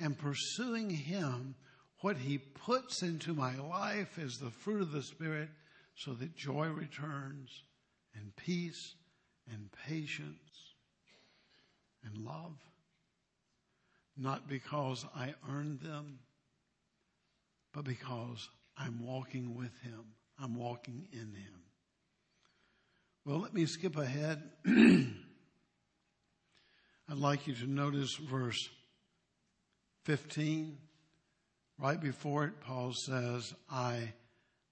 And 0.00 0.18
pursuing 0.18 0.90
Him, 0.90 1.54
what 2.00 2.16
He 2.16 2.38
puts 2.38 3.02
into 3.02 3.34
my 3.34 3.56
life 3.56 4.18
is 4.18 4.38
the 4.38 4.50
fruit 4.50 4.80
of 4.80 4.92
the 4.92 5.02
Spirit 5.02 5.48
so 5.96 6.12
that 6.14 6.36
joy 6.36 6.68
returns 6.68 7.50
and 8.14 8.34
peace 8.36 8.94
and 9.50 9.68
patience 9.86 10.74
and 12.04 12.24
love. 12.24 12.56
Not 14.16 14.48
because 14.48 15.04
I 15.16 15.34
earned 15.50 15.80
them, 15.80 16.20
but 17.72 17.84
because 17.84 18.48
I'm 18.76 19.04
walking 19.04 19.56
with 19.56 19.76
Him. 19.82 20.04
I'm 20.38 20.54
walking 20.54 21.08
in 21.12 21.34
Him. 21.34 21.62
Well, 23.24 23.38
let 23.38 23.54
me 23.54 23.66
skip 23.66 23.96
ahead. 23.96 24.42
I'd 24.66 25.06
like 27.16 27.46
you 27.46 27.54
to 27.54 27.66
notice 27.66 28.14
verse 28.14 28.68
15. 30.04 30.78
Right 31.78 32.00
before 32.00 32.44
it, 32.44 32.60
Paul 32.60 32.92
says, 32.92 33.54
I 33.70 34.12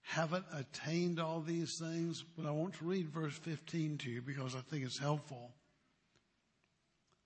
haven't 0.03 0.45
attained 0.55 1.19
all 1.19 1.41
these 1.41 1.79
things, 1.79 2.25
but 2.37 2.47
I 2.47 2.51
want 2.51 2.75
to 2.75 2.85
read 2.85 3.09
verse 3.09 3.37
15 3.39 3.99
to 3.99 4.11
you 4.11 4.23
because 4.23 4.55
I 4.55 4.61
think 4.61 4.85
it's 4.85 4.99
helpful. 4.99 5.51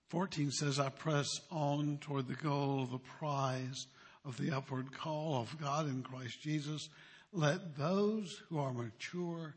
14 0.09 0.53
says, 0.53 0.79
I 0.79 0.89
press 0.89 1.41
on 1.51 1.99
toward 2.01 2.29
the 2.29 2.35
goal 2.35 2.83
of 2.83 2.91
the 2.91 2.99
prize 3.19 3.87
of 4.25 4.37
the 4.37 4.53
upward 4.53 4.93
call 4.93 5.41
of 5.41 5.61
God 5.61 5.89
in 5.89 6.03
Christ 6.03 6.41
Jesus, 6.41 6.89
let 7.33 7.77
those 7.77 8.43
who 8.49 8.59
are 8.59 8.73
mature 8.73 9.55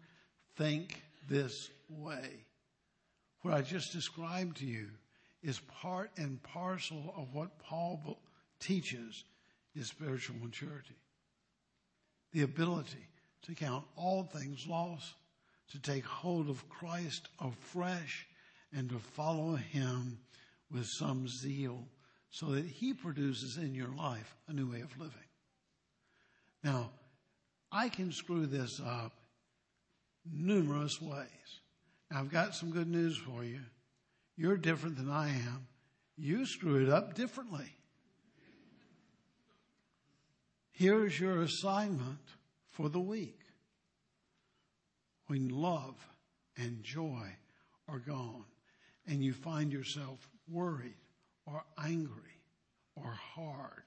think 0.57 1.01
this 1.27 1.69
way. 1.89 2.45
What 3.41 3.53
I 3.53 3.61
just 3.61 3.93
described 3.93 4.57
to 4.57 4.65
you 4.65 4.87
is 5.43 5.59
part 5.81 6.11
and 6.17 6.41
parcel 6.41 7.13
of 7.15 7.33
what 7.33 7.59
Paul 7.59 8.19
teaches 8.59 9.23
is 9.75 9.87
spiritual 9.87 10.35
maturity. 10.43 10.95
The 12.33 12.41
ability 12.41 13.07
to 13.43 13.55
count 13.55 13.85
all 13.95 14.23
things 14.23 14.67
lost, 14.67 15.13
to 15.71 15.79
take 15.79 16.05
hold 16.05 16.49
of 16.49 16.67
Christ 16.69 17.29
afresh, 17.39 18.27
and 18.73 18.89
to 18.89 18.99
follow 18.99 19.55
him 19.55 20.17
with 20.71 20.85
some 20.85 21.27
zeal 21.27 21.87
so 22.31 22.47
that 22.47 22.65
he 22.65 22.93
produces 22.93 23.57
in 23.57 23.73
your 23.73 23.89
life 23.97 24.35
a 24.47 24.53
new 24.53 24.71
way 24.71 24.81
of 24.81 24.97
living. 24.99 25.13
Now, 26.63 26.91
I 27.71 27.89
can 27.89 28.11
screw 28.11 28.45
this 28.45 28.79
up 28.79 29.13
numerous 30.31 31.01
ways. 31.01 31.61
Now, 32.11 32.19
I've 32.19 32.31
got 32.31 32.55
some 32.55 32.71
good 32.71 32.89
news 32.89 33.17
for 33.17 33.43
you. 33.43 33.61
You're 34.35 34.57
different 34.57 34.97
than 34.97 35.09
I 35.09 35.29
am. 35.29 35.67
You 36.17 36.45
screw 36.45 36.83
it 36.83 36.89
up 36.89 37.13
differently. 37.13 37.75
Here's 40.71 41.19
your 41.19 41.41
assignment 41.41 42.19
for 42.71 42.89
the 42.89 42.99
week. 42.99 43.39
When 45.27 45.49
love 45.49 45.95
and 46.57 46.83
joy 46.83 47.35
are 47.87 47.99
gone 47.99 48.45
and 49.09 49.23
you 49.23 49.33
find 49.33 49.73
yourself 49.73 50.29
worried 50.47 50.93
or 51.45 51.63
angry 51.83 52.43
or 52.95 53.11
hard, 53.11 53.83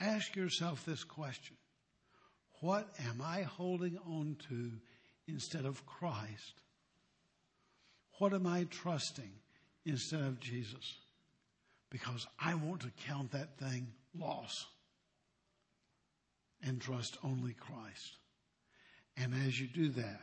ask 0.00 0.34
yourself 0.34 0.84
this 0.86 1.04
question. 1.04 1.56
What 2.60 2.88
am 3.06 3.20
I 3.22 3.42
holding 3.42 3.98
on 4.06 4.36
to 4.48 4.70
instead 5.28 5.66
of 5.66 5.84
Christ? 5.84 6.54
What 8.18 8.32
am 8.32 8.46
I 8.46 8.64
trusting 8.64 9.32
instead 9.84 10.22
of 10.22 10.40
Jesus? 10.40 10.96
Because 11.90 12.26
I 12.40 12.54
want 12.54 12.80
to 12.82 12.92
count 13.06 13.32
that 13.32 13.58
thing 13.58 13.88
loss 14.18 14.66
and 16.62 16.80
trust 16.80 17.18
only 17.22 17.52
Christ. 17.52 18.16
And 19.16 19.34
as 19.46 19.60
you 19.60 19.66
do 19.66 19.90
that, 19.90 20.20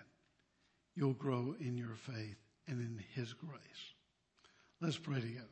you'll 0.99 1.13
grow 1.13 1.55
in 1.62 1.77
your 1.77 1.95
faith 1.95 2.35
and 2.67 2.81
in 2.81 3.01
His 3.15 3.31
grace. 3.31 3.93
Let's 4.81 4.97
pray 4.97 5.21
together. 5.21 5.45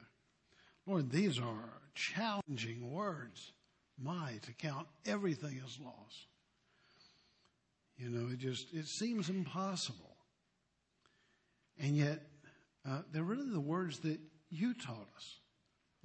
Lord, 0.85 1.09
these 1.09 1.39
are 1.39 1.81
challenging 1.95 2.91
words. 2.91 3.53
My, 3.97 4.33
to 4.43 4.51
count 4.51 4.87
everything 5.05 5.59
as 5.65 5.79
loss. 5.79 6.25
You 7.97 8.09
know, 8.09 8.31
it 8.31 8.39
just, 8.39 8.73
it 8.73 8.87
seems 8.87 9.29
impossible. 9.29 10.17
And 11.79 11.95
yet, 11.95 12.21
uh, 12.87 13.01
they're 13.11 13.23
really 13.23 13.49
the 13.49 13.59
words 13.59 13.99
that 13.99 14.19
you 14.49 14.73
taught 14.73 15.07
us 15.15 15.39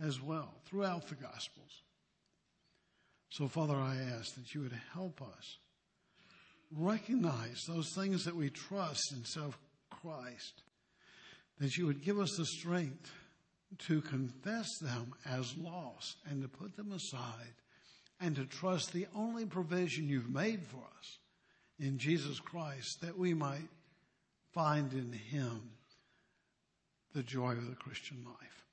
as 0.02 0.22
well 0.22 0.54
throughout 0.64 1.08
the 1.08 1.16
Gospels. 1.16 1.82
So, 3.28 3.48
Father, 3.48 3.74
I 3.74 3.96
ask 4.18 4.34
that 4.36 4.54
you 4.54 4.62
would 4.62 4.78
help 4.94 5.20
us 5.20 5.58
recognize 6.76 7.64
those 7.66 7.92
things 7.94 8.24
that 8.24 8.36
we 8.36 8.50
trust 8.50 9.12
instead 9.12 9.44
of 9.44 9.58
Christ, 9.90 10.62
that 11.58 11.76
you 11.76 11.86
would 11.86 12.02
give 12.02 12.18
us 12.18 12.34
the 12.36 12.46
strength 12.46 13.10
to 13.86 14.00
confess 14.02 14.68
them 14.80 15.14
as 15.26 15.56
lost 15.56 16.16
and 16.28 16.42
to 16.42 16.48
put 16.48 16.76
them 16.76 16.92
aside 16.92 17.54
and 18.20 18.36
to 18.36 18.44
trust 18.44 18.92
the 18.92 19.06
only 19.16 19.46
provision 19.46 20.08
you've 20.08 20.30
made 20.30 20.62
for 20.66 20.84
us 20.98 21.18
in 21.78 21.98
Jesus 21.98 22.38
Christ 22.38 23.00
that 23.00 23.18
we 23.18 23.34
might 23.34 23.68
find 24.52 24.92
in 24.92 25.12
him 25.12 25.70
the 27.14 27.22
joy 27.22 27.52
of 27.52 27.68
the 27.68 27.76
Christian 27.76 28.24
life. 28.24 28.64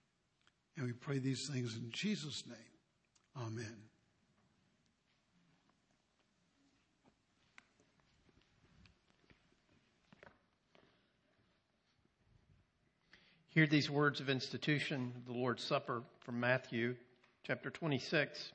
And 0.78 0.86
we 0.86 0.94
pray 0.94 1.20
these 1.20 1.50
things 1.52 1.76
in 1.76 1.90
Jesus' 1.92 2.44
name. 2.46 3.46
Amen. 3.46 3.89
Hear 13.52 13.66
these 13.66 13.90
words 13.90 14.20
of 14.20 14.30
institution 14.30 15.12
of 15.18 15.26
the 15.26 15.34
Lord's 15.34 15.64
Supper 15.64 16.04
from 16.20 16.40
Matthew 16.40 16.96
chapter 17.44 17.72
26. 17.72 18.52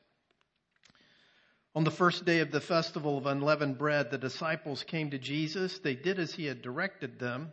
On 1.75 1.83
the 1.83 1.91
first 1.91 2.25
day 2.25 2.39
of 2.39 2.53
the 2.53 2.61
festival 2.61 3.19
of 3.19 3.27
unleavened 3.27 3.77
bread, 3.77 4.13
the 4.13 4.19
disciples 4.19 4.85
came 4.85 5.11
to 5.11 5.19
Jesus. 5.19 5.81
They 5.81 5.97
did 5.97 6.21
as 6.21 6.33
he 6.33 6.47
had 6.47 6.63
directed 6.63 7.19
them 7.19 7.53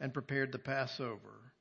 and 0.00 0.12
prepared 0.12 0.50
the 0.50 0.58
Passover. 0.58 1.52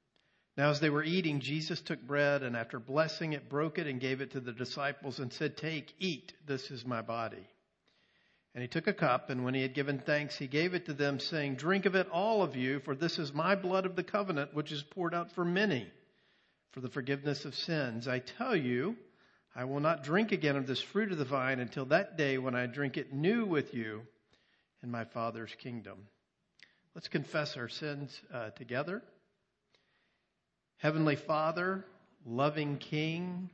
Now, 0.57 0.71
as 0.71 0.79
they 0.79 0.89
were 0.89 1.03
eating, 1.03 1.41
Jesus 1.41 1.79
took 1.79 2.01
bread 2.01 2.41
and 2.41 2.57
after 2.57 2.79
blessing 2.79 3.33
it, 3.33 3.49
broke 3.49 3.77
it 3.77 3.85
and 3.85 4.01
gave 4.01 4.19
it 4.19 4.31
to 4.31 4.39
the 4.39 4.51
disciples 4.51 5.19
and 5.19 5.31
said, 5.31 5.57
Take, 5.57 5.93
eat, 5.99 6.33
this 6.47 6.71
is 6.71 6.87
my 6.87 7.03
body. 7.03 7.47
And 8.53 8.61
he 8.61 8.67
took 8.67 8.87
a 8.87 8.93
cup, 8.93 9.29
and 9.29 9.43
when 9.43 9.55
he 9.55 9.63
had 9.63 9.73
given 9.73 9.97
thanks, 9.99 10.37
he 10.37 10.47
gave 10.47 10.75
it 10.75 10.85
to 10.85 10.93
them, 10.93 11.19
saying, 11.19 11.55
Drink 11.55 11.85
of 11.85 11.95
it, 11.95 12.07
all 12.11 12.43
of 12.43 12.55
you, 12.55 12.79
for 12.81 12.95
this 12.95 13.17
is 13.17 13.33
my 13.33 13.55
blood 13.55 13.85
of 13.85 13.95
the 13.95 14.03
covenant, 14.03 14.53
which 14.53 14.71
is 14.71 14.83
poured 14.83 15.15
out 15.15 15.31
for 15.31 15.43
many 15.43 15.87
for 16.73 16.81
the 16.81 16.89
forgiveness 16.89 17.45
of 17.45 17.55
sins. 17.55 18.07
I 18.07 18.19
tell 18.19 18.55
you, 18.55 18.95
I 19.55 19.65
will 19.65 19.79
not 19.79 20.03
drink 20.03 20.31
again 20.31 20.55
of 20.55 20.67
this 20.67 20.81
fruit 20.81 21.11
of 21.11 21.19
the 21.19 21.25
vine 21.25 21.59
until 21.59 21.85
that 21.85 22.17
day 22.17 22.37
when 22.39 22.55
I 22.55 22.65
drink 22.65 22.97
it 22.97 23.13
new 23.13 23.45
with 23.45 23.73
you 23.73 24.01
in 24.81 24.89
my 24.89 25.05
Father's 25.05 25.53
kingdom. 25.61 26.07
Let's 26.95 27.07
confess 27.07 27.57
our 27.57 27.69
sins 27.69 28.19
uh, 28.33 28.49
together. 28.51 29.03
Heavenly 30.77 31.15
Father, 31.15 31.85
loving 32.25 32.77
King, 32.77 33.49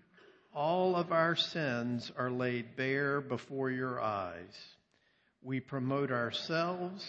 all 0.53 0.95
of 0.95 1.11
our 1.11 1.35
sins 1.35 2.11
are 2.17 2.31
laid 2.31 2.75
bare 2.75 3.21
before 3.21 3.69
your 3.69 4.01
eyes. 4.01 4.57
We 5.41 5.59
promote 5.59 6.11
ourselves 6.11 7.05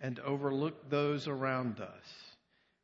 and 0.00 0.18
overlook 0.20 0.88
those 0.90 1.28
around 1.28 1.80
us. 1.80 2.04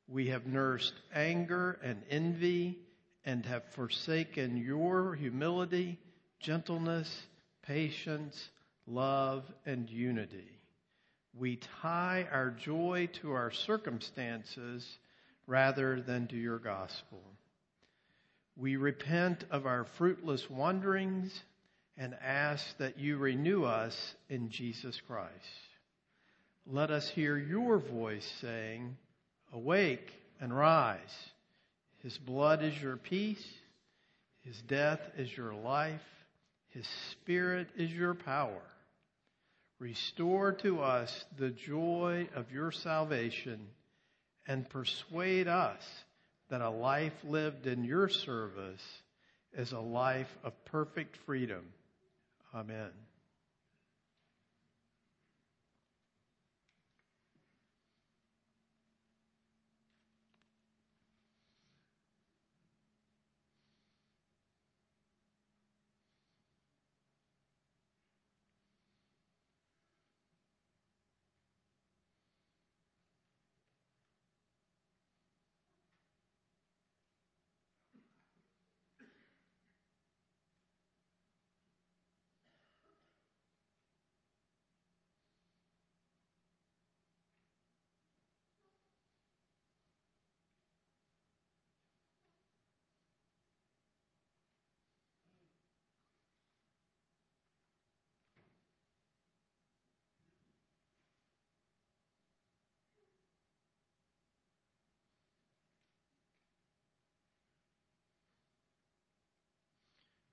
We 0.08 0.28
have 0.28 0.46
nursed 0.46 0.94
anger 1.14 1.78
and 1.82 2.02
envy 2.10 2.78
and 3.24 3.44
have 3.46 3.64
forsaken 3.74 4.56
your 4.56 5.14
humility, 5.14 5.98
gentleness, 6.40 7.26
patience, 7.62 8.48
love, 8.86 9.44
and 9.66 9.90
unity. 9.90 10.58
We 11.38 11.56
tie 11.82 12.26
our 12.32 12.50
joy 12.50 13.08
to 13.20 13.32
our 13.32 13.50
circumstances 13.50 14.98
rather 15.46 16.00
than 16.00 16.26
to 16.28 16.36
your 16.36 16.58
gospel. 16.58 17.22
We 18.56 18.76
repent 18.76 19.44
of 19.50 19.66
our 19.66 19.84
fruitless 19.84 20.48
wanderings 20.50 21.42
and 21.98 22.14
ask 22.22 22.64
that 22.78 22.98
you 22.98 23.18
renew 23.18 23.64
us 23.64 24.14
in 24.30 24.50
Jesus 24.50 25.00
Christ. 25.08 25.32
Let 26.64 26.90
us 26.90 27.08
hear 27.08 27.36
your 27.36 27.78
voice 27.78 28.30
saying, 28.40 28.96
Awake 29.52 30.12
and 30.40 30.56
rise. 30.56 30.98
His 32.02 32.16
blood 32.16 32.62
is 32.62 32.80
your 32.80 32.96
peace. 32.96 33.44
His 34.42 34.60
death 34.68 35.00
is 35.16 35.36
your 35.36 35.54
life. 35.54 36.00
His 36.68 36.86
spirit 37.10 37.68
is 37.76 37.90
your 37.90 38.14
power. 38.14 38.62
Restore 39.80 40.52
to 40.52 40.80
us 40.80 41.24
the 41.38 41.50
joy 41.50 42.28
of 42.34 42.52
your 42.52 42.70
salvation 42.70 43.66
and 44.46 44.68
persuade 44.68 45.48
us 45.48 45.82
that 46.50 46.60
a 46.60 46.70
life 46.70 47.12
lived 47.24 47.66
in 47.66 47.84
your 47.84 48.08
service 48.08 48.82
is 49.56 49.72
a 49.72 49.80
life 49.80 50.28
of 50.44 50.52
perfect 50.66 51.16
freedom 51.26 51.64
Amen. 52.54 53.07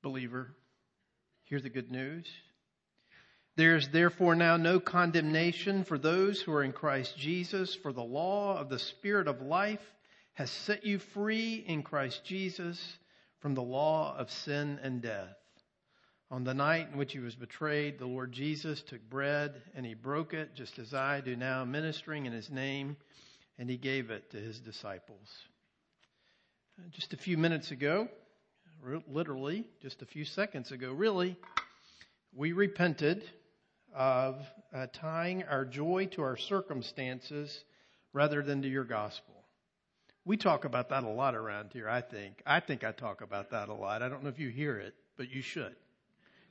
Believer, 0.05 0.53
hear 1.45 1.59
the 1.59 1.67
good 1.67 1.91
news. 1.91 2.27
There 3.55 3.75
is 3.75 3.89
therefore 3.89 4.35
now 4.35 4.55
no 4.55 4.79
condemnation 4.79 5.83
for 5.83 5.97
those 5.97 6.39
who 6.39 6.53
are 6.53 6.61
in 6.61 6.73
Christ 6.73 7.17
Jesus, 7.17 7.73
for 7.73 7.91
the 7.91 8.03
law 8.03 8.55
of 8.55 8.69
the 8.69 8.77
Spirit 8.77 9.27
of 9.27 9.41
life 9.41 9.81
has 10.35 10.51
set 10.51 10.85
you 10.85 10.99
free 10.99 11.55
in 11.55 11.81
Christ 11.81 12.23
Jesus 12.23 12.79
from 13.39 13.55
the 13.55 13.63
law 13.63 14.15
of 14.15 14.29
sin 14.29 14.79
and 14.83 15.01
death. 15.01 15.35
On 16.29 16.43
the 16.43 16.53
night 16.53 16.89
in 16.91 16.99
which 16.99 17.13
he 17.13 17.19
was 17.19 17.33
betrayed, 17.33 17.97
the 17.97 18.05
Lord 18.05 18.31
Jesus 18.31 18.83
took 18.83 19.01
bread 19.09 19.59
and 19.73 19.87
he 19.87 19.95
broke 19.95 20.35
it, 20.35 20.53
just 20.53 20.77
as 20.77 20.93
I 20.93 21.21
do 21.21 21.35
now, 21.35 21.65
ministering 21.65 22.27
in 22.27 22.31
his 22.31 22.51
name, 22.51 22.95
and 23.57 23.67
he 23.67 23.77
gave 23.77 24.11
it 24.11 24.29
to 24.31 24.37
his 24.37 24.59
disciples. 24.59 25.31
Just 26.91 27.13
a 27.13 27.17
few 27.17 27.39
minutes 27.39 27.71
ago, 27.71 28.07
literally, 29.07 29.65
just 29.81 30.01
a 30.01 30.05
few 30.05 30.25
seconds 30.25 30.71
ago, 30.71 30.91
really, 30.91 31.37
we 32.33 32.51
repented 32.51 33.23
of 33.93 34.35
uh, 34.73 34.87
tying 34.93 35.43
our 35.43 35.65
joy 35.65 36.07
to 36.13 36.21
our 36.21 36.37
circumstances 36.37 37.63
rather 38.13 38.41
than 38.41 38.61
to 38.61 38.67
your 38.67 38.83
gospel. 38.83 39.33
We 40.25 40.37
talk 40.37 40.65
about 40.65 40.89
that 40.89 41.03
a 41.03 41.09
lot 41.09 41.35
around 41.35 41.69
here, 41.71 41.87
I 41.87 42.01
think. 42.01 42.41
I 42.45 42.59
think 42.59 42.83
I 42.83 42.91
talk 42.91 43.21
about 43.21 43.51
that 43.51 43.69
a 43.69 43.73
lot. 43.73 44.01
I 44.01 44.09
don't 44.09 44.23
know 44.23 44.29
if 44.29 44.39
you 44.39 44.49
hear 44.49 44.77
it, 44.77 44.95
but 45.17 45.29
you 45.29 45.41
should. 45.41 45.75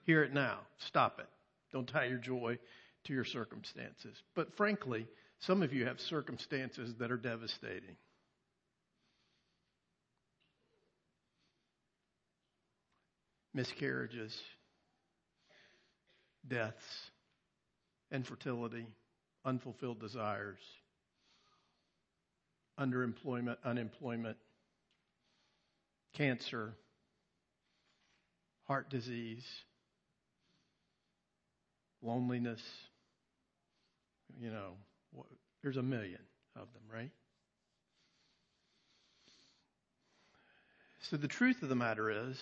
Hear 0.05 0.23
it 0.23 0.33
now. 0.33 0.61
Stop 0.79 1.19
it. 1.19 1.29
Don't 1.73 1.89
tie 1.89 2.05
your 2.05 2.19
joy 2.19 2.59
to 3.05 3.13
your 3.13 3.25
circumstances. 3.25 4.23
But 4.35 4.57
frankly, 4.57 5.07
some 5.41 5.63
of 5.63 5.73
you 5.73 5.87
have 5.87 6.01
circumstances 6.01 6.95
that 6.99 7.11
are 7.11 7.17
devastating. 7.17 7.97
Miscarriages, 13.55 14.37
deaths, 16.47 17.11
infertility, 18.11 18.87
unfulfilled 19.45 20.01
desires, 20.01 20.59
underemployment, 22.79 23.57
unemployment, 23.65 24.37
cancer, 26.15 26.75
heart 28.67 28.91
disease, 28.91 29.45
loneliness. 32.03 32.63
You 34.41 34.51
know, 34.51 34.73
there's 35.63 35.77
a 35.77 35.83
million 35.83 36.21
of 36.57 36.67
them, 36.73 36.83
right? 36.93 37.11
So 41.11 41.17
the 41.17 41.29
truth 41.29 41.63
of 41.63 41.69
the 41.69 41.75
matter 41.75 42.11
is, 42.11 42.37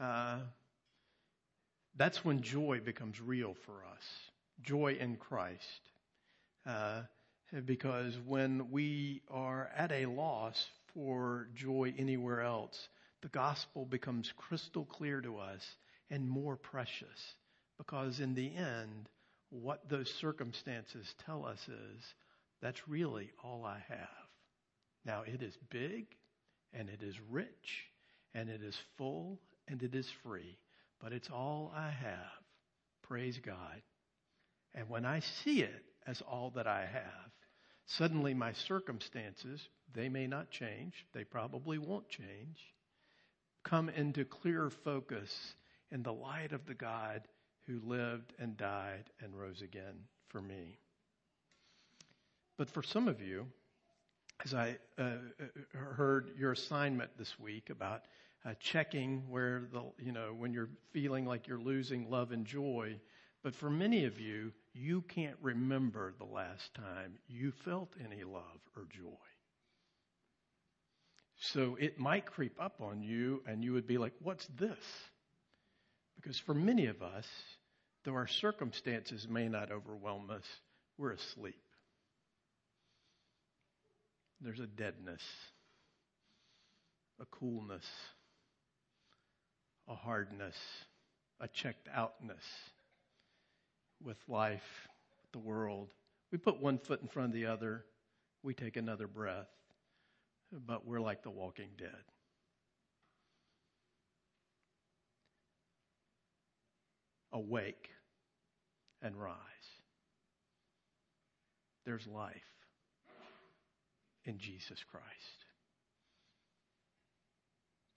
uh, 0.00 0.38
that's 1.96 2.24
when 2.24 2.42
joy 2.42 2.80
becomes 2.84 3.20
real 3.20 3.54
for 3.64 3.84
us 3.92 4.04
joy 4.62 4.96
in 5.00 5.16
Christ. 5.16 5.80
Uh, 6.66 7.02
because 7.64 8.14
when 8.26 8.70
we 8.70 9.22
are 9.30 9.70
at 9.76 9.92
a 9.92 10.06
loss 10.06 10.66
for 10.92 11.48
joy 11.54 11.94
anywhere 11.98 12.40
else, 12.40 12.88
the 13.22 13.28
gospel 13.28 13.84
becomes 13.84 14.32
crystal 14.36 14.84
clear 14.84 15.20
to 15.20 15.38
us 15.38 15.62
and 16.10 16.28
more 16.28 16.56
precious. 16.56 17.34
Because 17.78 18.20
in 18.20 18.34
the 18.34 18.54
end, 18.54 19.08
what 19.50 19.88
those 19.88 20.12
circumstances 20.20 21.14
tell 21.24 21.44
us 21.44 21.60
is 21.68 22.14
that's 22.60 22.88
really 22.88 23.30
all 23.42 23.64
I 23.64 23.78
have. 23.88 24.08
Now, 25.04 25.22
it 25.26 25.42
is 25.42 25.56
big 25.70 26.06
and 26.72 26.88
it 26.88 27.02
is 27.02 27.14
rich 27.30 27.86
and 28.34 28.48
it 28.48 28.62
is 28.62 28.76
full 28.96 29.38
and 29.68 29.82
it 29.82 29.94
is 29.94 30.08
free, 30.22 30.58
but 31.00 31.12
it's 31.12 31.30
all 31.30 31.72
I 31.74 31.90
have. 31.90 32.42
Praise 33.02 33.38
God. 33.44 33.82
And 34.74 34.88
when 34.88 35.04
I 35.04 35.20
see 35.20 35.62
it 35.62 35.84
as 36.06 36.20
all 36.22 36.50
that 36.56 36.66
I 36.66 36.86
have, 36.86 37.30
suddenly 37.86 38.34
my 38.34 38.52
circumstances, 38.52 39.68
they 39.92 40.08
may 40.08 40.26
not 40.26 40.50
change, 40.50 41.06
they 41.12 41.24
probably 41.24 41.78
won't 41.78 42.08
change, 42.08 42.74
come 43.62 43.88
into 43.88 44.24
clearer 44.24 44.70
focus 44.70 45.54
in 45.90 46.02
the 46.02 46.12
light 46.12 46.52
of 46.52 46.66
the 46.66 46.74
God 46.74 47.22
who 47.66 47.80
lived 47.84 48.32
and 48.38 48.56
died 48.56 49.04
and 49.22 49.38
rose 49.38 49.62
again 49.62 50.06
for 50.28 50.40
me. 50.40 50.78
But 52.56 52.70
for 52.70 52.82
some 52.82 53.08
of 53.08 53.20
you, 53.20 53.46
as 54.44 54.54
I 54.54 54.76
uh, 54.98 55.02
uh 55.02 55.78
heard 55.78 56.30
your 56.36 56.52
assignment 56.52 57.10
this 57.16 57.38
week 57.38 57.70
about 57.70 58.02
uh, 58.44 58.54
checking 58.60 59.22
where 59.28 59.62
the, 59.72 59.82
you 59.98 60.12
know, 60.12 60.34
when 60.36 60.52
you're 60.52 60.70
feeling 60.92 61.24
like 61.26 61.46
you're 61.46 61.58
losing 61.58 62.10
love 62.10 62.32
and 62.32 62.44
joy, 62.46 62.96
but 63.42 63.54
for 63.54 63.70
many 63.70 64.04
of 64.04 64.20
you, 64.20 64.52
you 64.72 65.02
can't 65.02 65.36
remember 65.40 66.14
the 66.18 66.24
last 66.24 66.74
time 66.74 67.14
you 67.28 67.52
felt 67.64 67.94
any 68.04 68.24
love 68.24 68.60
or 68.76 68.84
joy. 68.90 69.16
So 71.36 71.76
it 71.78 71.98
might 71.98 72.26
creep 72.26 72.60
up 72.60 72.80
on 72.80 73.02
you, 73.02 73.42
and 73.46 73.62
you 73.62 73.72
would 73.72 73.86
be 73.86 73.98
like, 73.98 74.12
What's 74.22 74.46
this? 74.58 74.78
Because 76.16 76.38
for 76.38 76.54
many 76.54 76.86
of 76.86 77.02
us, 77.02 77.26
though 78.04 78.14
our 78.14 78.26
circumstances 78.26 79.28
may 79.28 79.48
not 79.48 79.70
overwhelm 79.70 80.30
us, 80.30 80.44
we're 80.96 81.12
asleep. 81.12 81.60
There's 84.40 84.60
a 84.60 84.66
deadness, 84.66 85.22
a 87.20 87.26
coolness, 87.26 87.84
a 89.88 89.94
hardness, 89.94 90.56
a 91.40 91.48
checked 91.48 91.88
outness 91.94 92.44
with 94.02 94.16
life, 94.28 94.88
with 95.22 95.32
the 95.32 95.46
world. 95.46 95.90
We 96.32 96.38
put 96.38 96.60
one 96.60 96.78
foot 96.78 97.02
in 97.02 97.08
front 97.08 97.28
of 97.28 97.34
the 97.34 97.46
other, 97.46 97.84
we 98.42 98.54
take 98.54 98.76
another 98.76 99.06
breath, 99.06 99.48
but 100.66 100.86
we're 100.86 101.00
like 101.00 101.22
the 101.22 101.30
walking 101.30 101.70
dead. 101.78 101.90
Awake 107.32 107.90
and 109.02 109.16
rise. 109.16 109.34
There's 111.84 112.06
life 112.06 112.32
in 114.24 114.38
Jesus 114.38 114.78
Christ. 114.90 115.04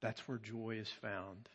That's 0.01 0.27
where 0.27 0.37
joy 0.37 0.77
is 0.79 0.89
found. 1.01 1.49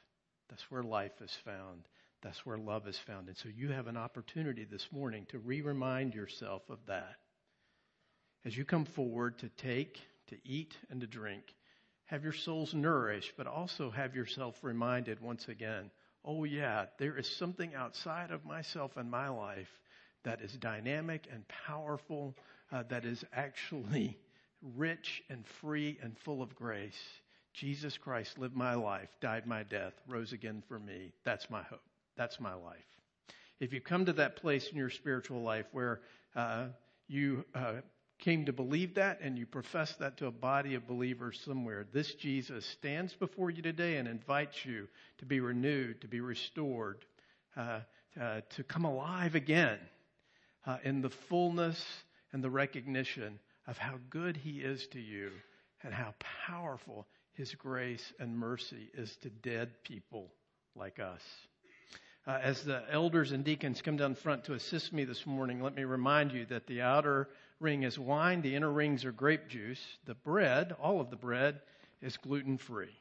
That's 0.53 0.71
where 0.71 0.83
life 0.83 1.23
is 1.23 1.35
found. 1.47 1.89
That's 2.21 2.45
where 2.45 2.59
love 2.59 2.87
is 2.87 2.99
found. 3.07 3.29
And 3.29 3.37
so 3.39 3.49
you 3.49 3.71
have 3.71 3.87
an 3.87 3.97
opportunity 3.97 4.67
this 4.71 4.87
morning 4.93 5.25
to 5.31 5.39
re 5.39 5.63
remind 5.63 6.15
yourself 6.15 6.61
of 6.69 6.79
that. 6.89 7.17
As 8.45 8.55
you 8.55 8.67
come 8.67 8.85
forward 8.85 9.39
to 9.39 9.49
take, 9.49 9.99
to 10.27 10.37
eat, 10.45 10.75
and 10.91 11.01
to 11.01 11.07
drink, 11.07 11.43
have 12.05 12.23
your 12.23 12.35
souls 12.35 12.75
nourished, 12.75 13.33
but 13.39 13.47
also 13.47 13.89
have 13.89 14.15
yourself 14.15 14.55
reminded 14.61 15.23
once 15.23 15.49
again 15.49 15.91
oh, 16.23 16.45
yeah, 16.45 16.85
there 16.99 17.17
is 17.17 17.27
something 17.39 17.75
outside 17.75 18.31
of 18.31 18.45
myself 18.45 18.93
and 18.99 19.11
my 19.11 19.29
life 19.29 19.71
that 20.23 20.43
is 20.43 20.53
dynamic 20.53 21.27
and 21.33 21.45
powerful, 21.67 22.37
uh, 22.71 22.83
that 22.91 23.07
is 23.07 23.25
actually 23.33 24.19
rich 24.77 25.23
and 25.31 25.45
free 25.63 25.99
and 26.03 26.15
full 26.19 26.43
of 26.43 26.55
grace. 26.55 26.93
Jesus 27.55 27.97
Christ 27.99 28.39
lived 28.39 28.57
my 28.57 28.75
life, 28.75 29.09
died 29.21 29.47
my 29.47 29.63
death, 29.63 29.93
rose 30.09 30.33
again 30.33 30.63
for 30.69 30.79
me. 30.79 31.13
That's 31.25 31.49
my 31.51 31.63
hope. 31.63 31.83
That's 32.17 32.41
my 32.41 32.55
life. 32.55 32.79
If 33.61 33.73
you 33.73 33.81
come 33.81 34.07
to 34.07 34.13
that 34.15 34.37
place 34.37 34.69
in 34.71 34.77
your 34.77 34.91
spiritual 34.91 35.43
life 35.43 35.67
where 35.73 36.01
uh, 36.35 36.67
you 37.09 37.45
uh, 37.55 37.75
came 38.19 38.47
to 38.47 38.53
believe 38.53 38.95
that 38.95 39.21
and 39.21 39.39
you 39.39 39.47
profess 39.47 39.95
that 40.01 40.17
to 40.19 40.27
a 40.27 40.33
body 40.33 40.75
of 40.75 40.87
believers 40.87 41.41
somewhere, 41.45 41.87
this 41.93 42.15
Jesus 42.15 42.65
stands 42.79 43.15
before 43.15 43.51
you 43.51 43.63
today 43.63 43.97
and 43.97 44.09
invites 44.09 44.57
you 44.65 44.89
to 45.19 45.27
be 45.27 45.41
renewed, 45.41 46.01
to 46.01 46.09
be 46.09 46.21
restored, 46.21 47.05
uh, 47.57 47.81
uh 48.21 48.41
to 48.57 48.65
come 48.65 48.85
alive 48.85 49.35
again 49.35 49.79
uh, 50.67 50.79
in 50.85 51.03
the 51.03 51.11
fullness 51.29 51.83
and 52.33 52.43
the 52.43 52.51
recognition 52.51 53.39
of 53.67 53.77
how 53.77 53.95
good 54.11 54.37
He 54.37 54.61
is 54.61 54.87
to 54.93 55.01
you 55.01 55.31
and 55.83 55.93
how 55.93 56.15
powerful 56.47 57.07
His 57.35 57.55
grace 57.55 58.13
and 58.19 58.39
mercy 58.39 58.91
is 58.95 59.17
to 59.23 59.31
dead 59.31 59.71
people 59.85 60.33
like 60.77 60.99
us. 60.99 61.23
Uh, 62.27 62.39
as 62.41 62.63
the 62.63 62.83
elders 62.91 63.33
and 63.33 63.45
deacons 63.45 63.83
come 63.83 63.97
down 63.97 64.15
front 64.15 64.45
to 64.45 64.55
assist 64.55 64.93
me 64.93 65.05
this 65.05 65.27
morning, 65.27 65.61
let 65.61 65.75
me 65.75 65.85
remind 65.85 66.33
you 66.33 66.47
that 66.47 66.67
the 66.67 66.83
outer 66.83 67.29
ring 67.59 67.83
is 67.83 67.99
wine, 67.99 68.43
the 68.43 68.55
inner 68.55 68.71
rings 68.71 69.05
are 69.05 69.13
grape 69.13 69.49
juice. 69.49 69.83
The 70.05 70.15
bread, 70.15 70.73
all 70.81 71.01
of 71.01 71.11
the 71.11 71.17
bread, 71.17 71.61
is 72.01 72.17
gluten 72.17 72.59
free. 72.59 72.95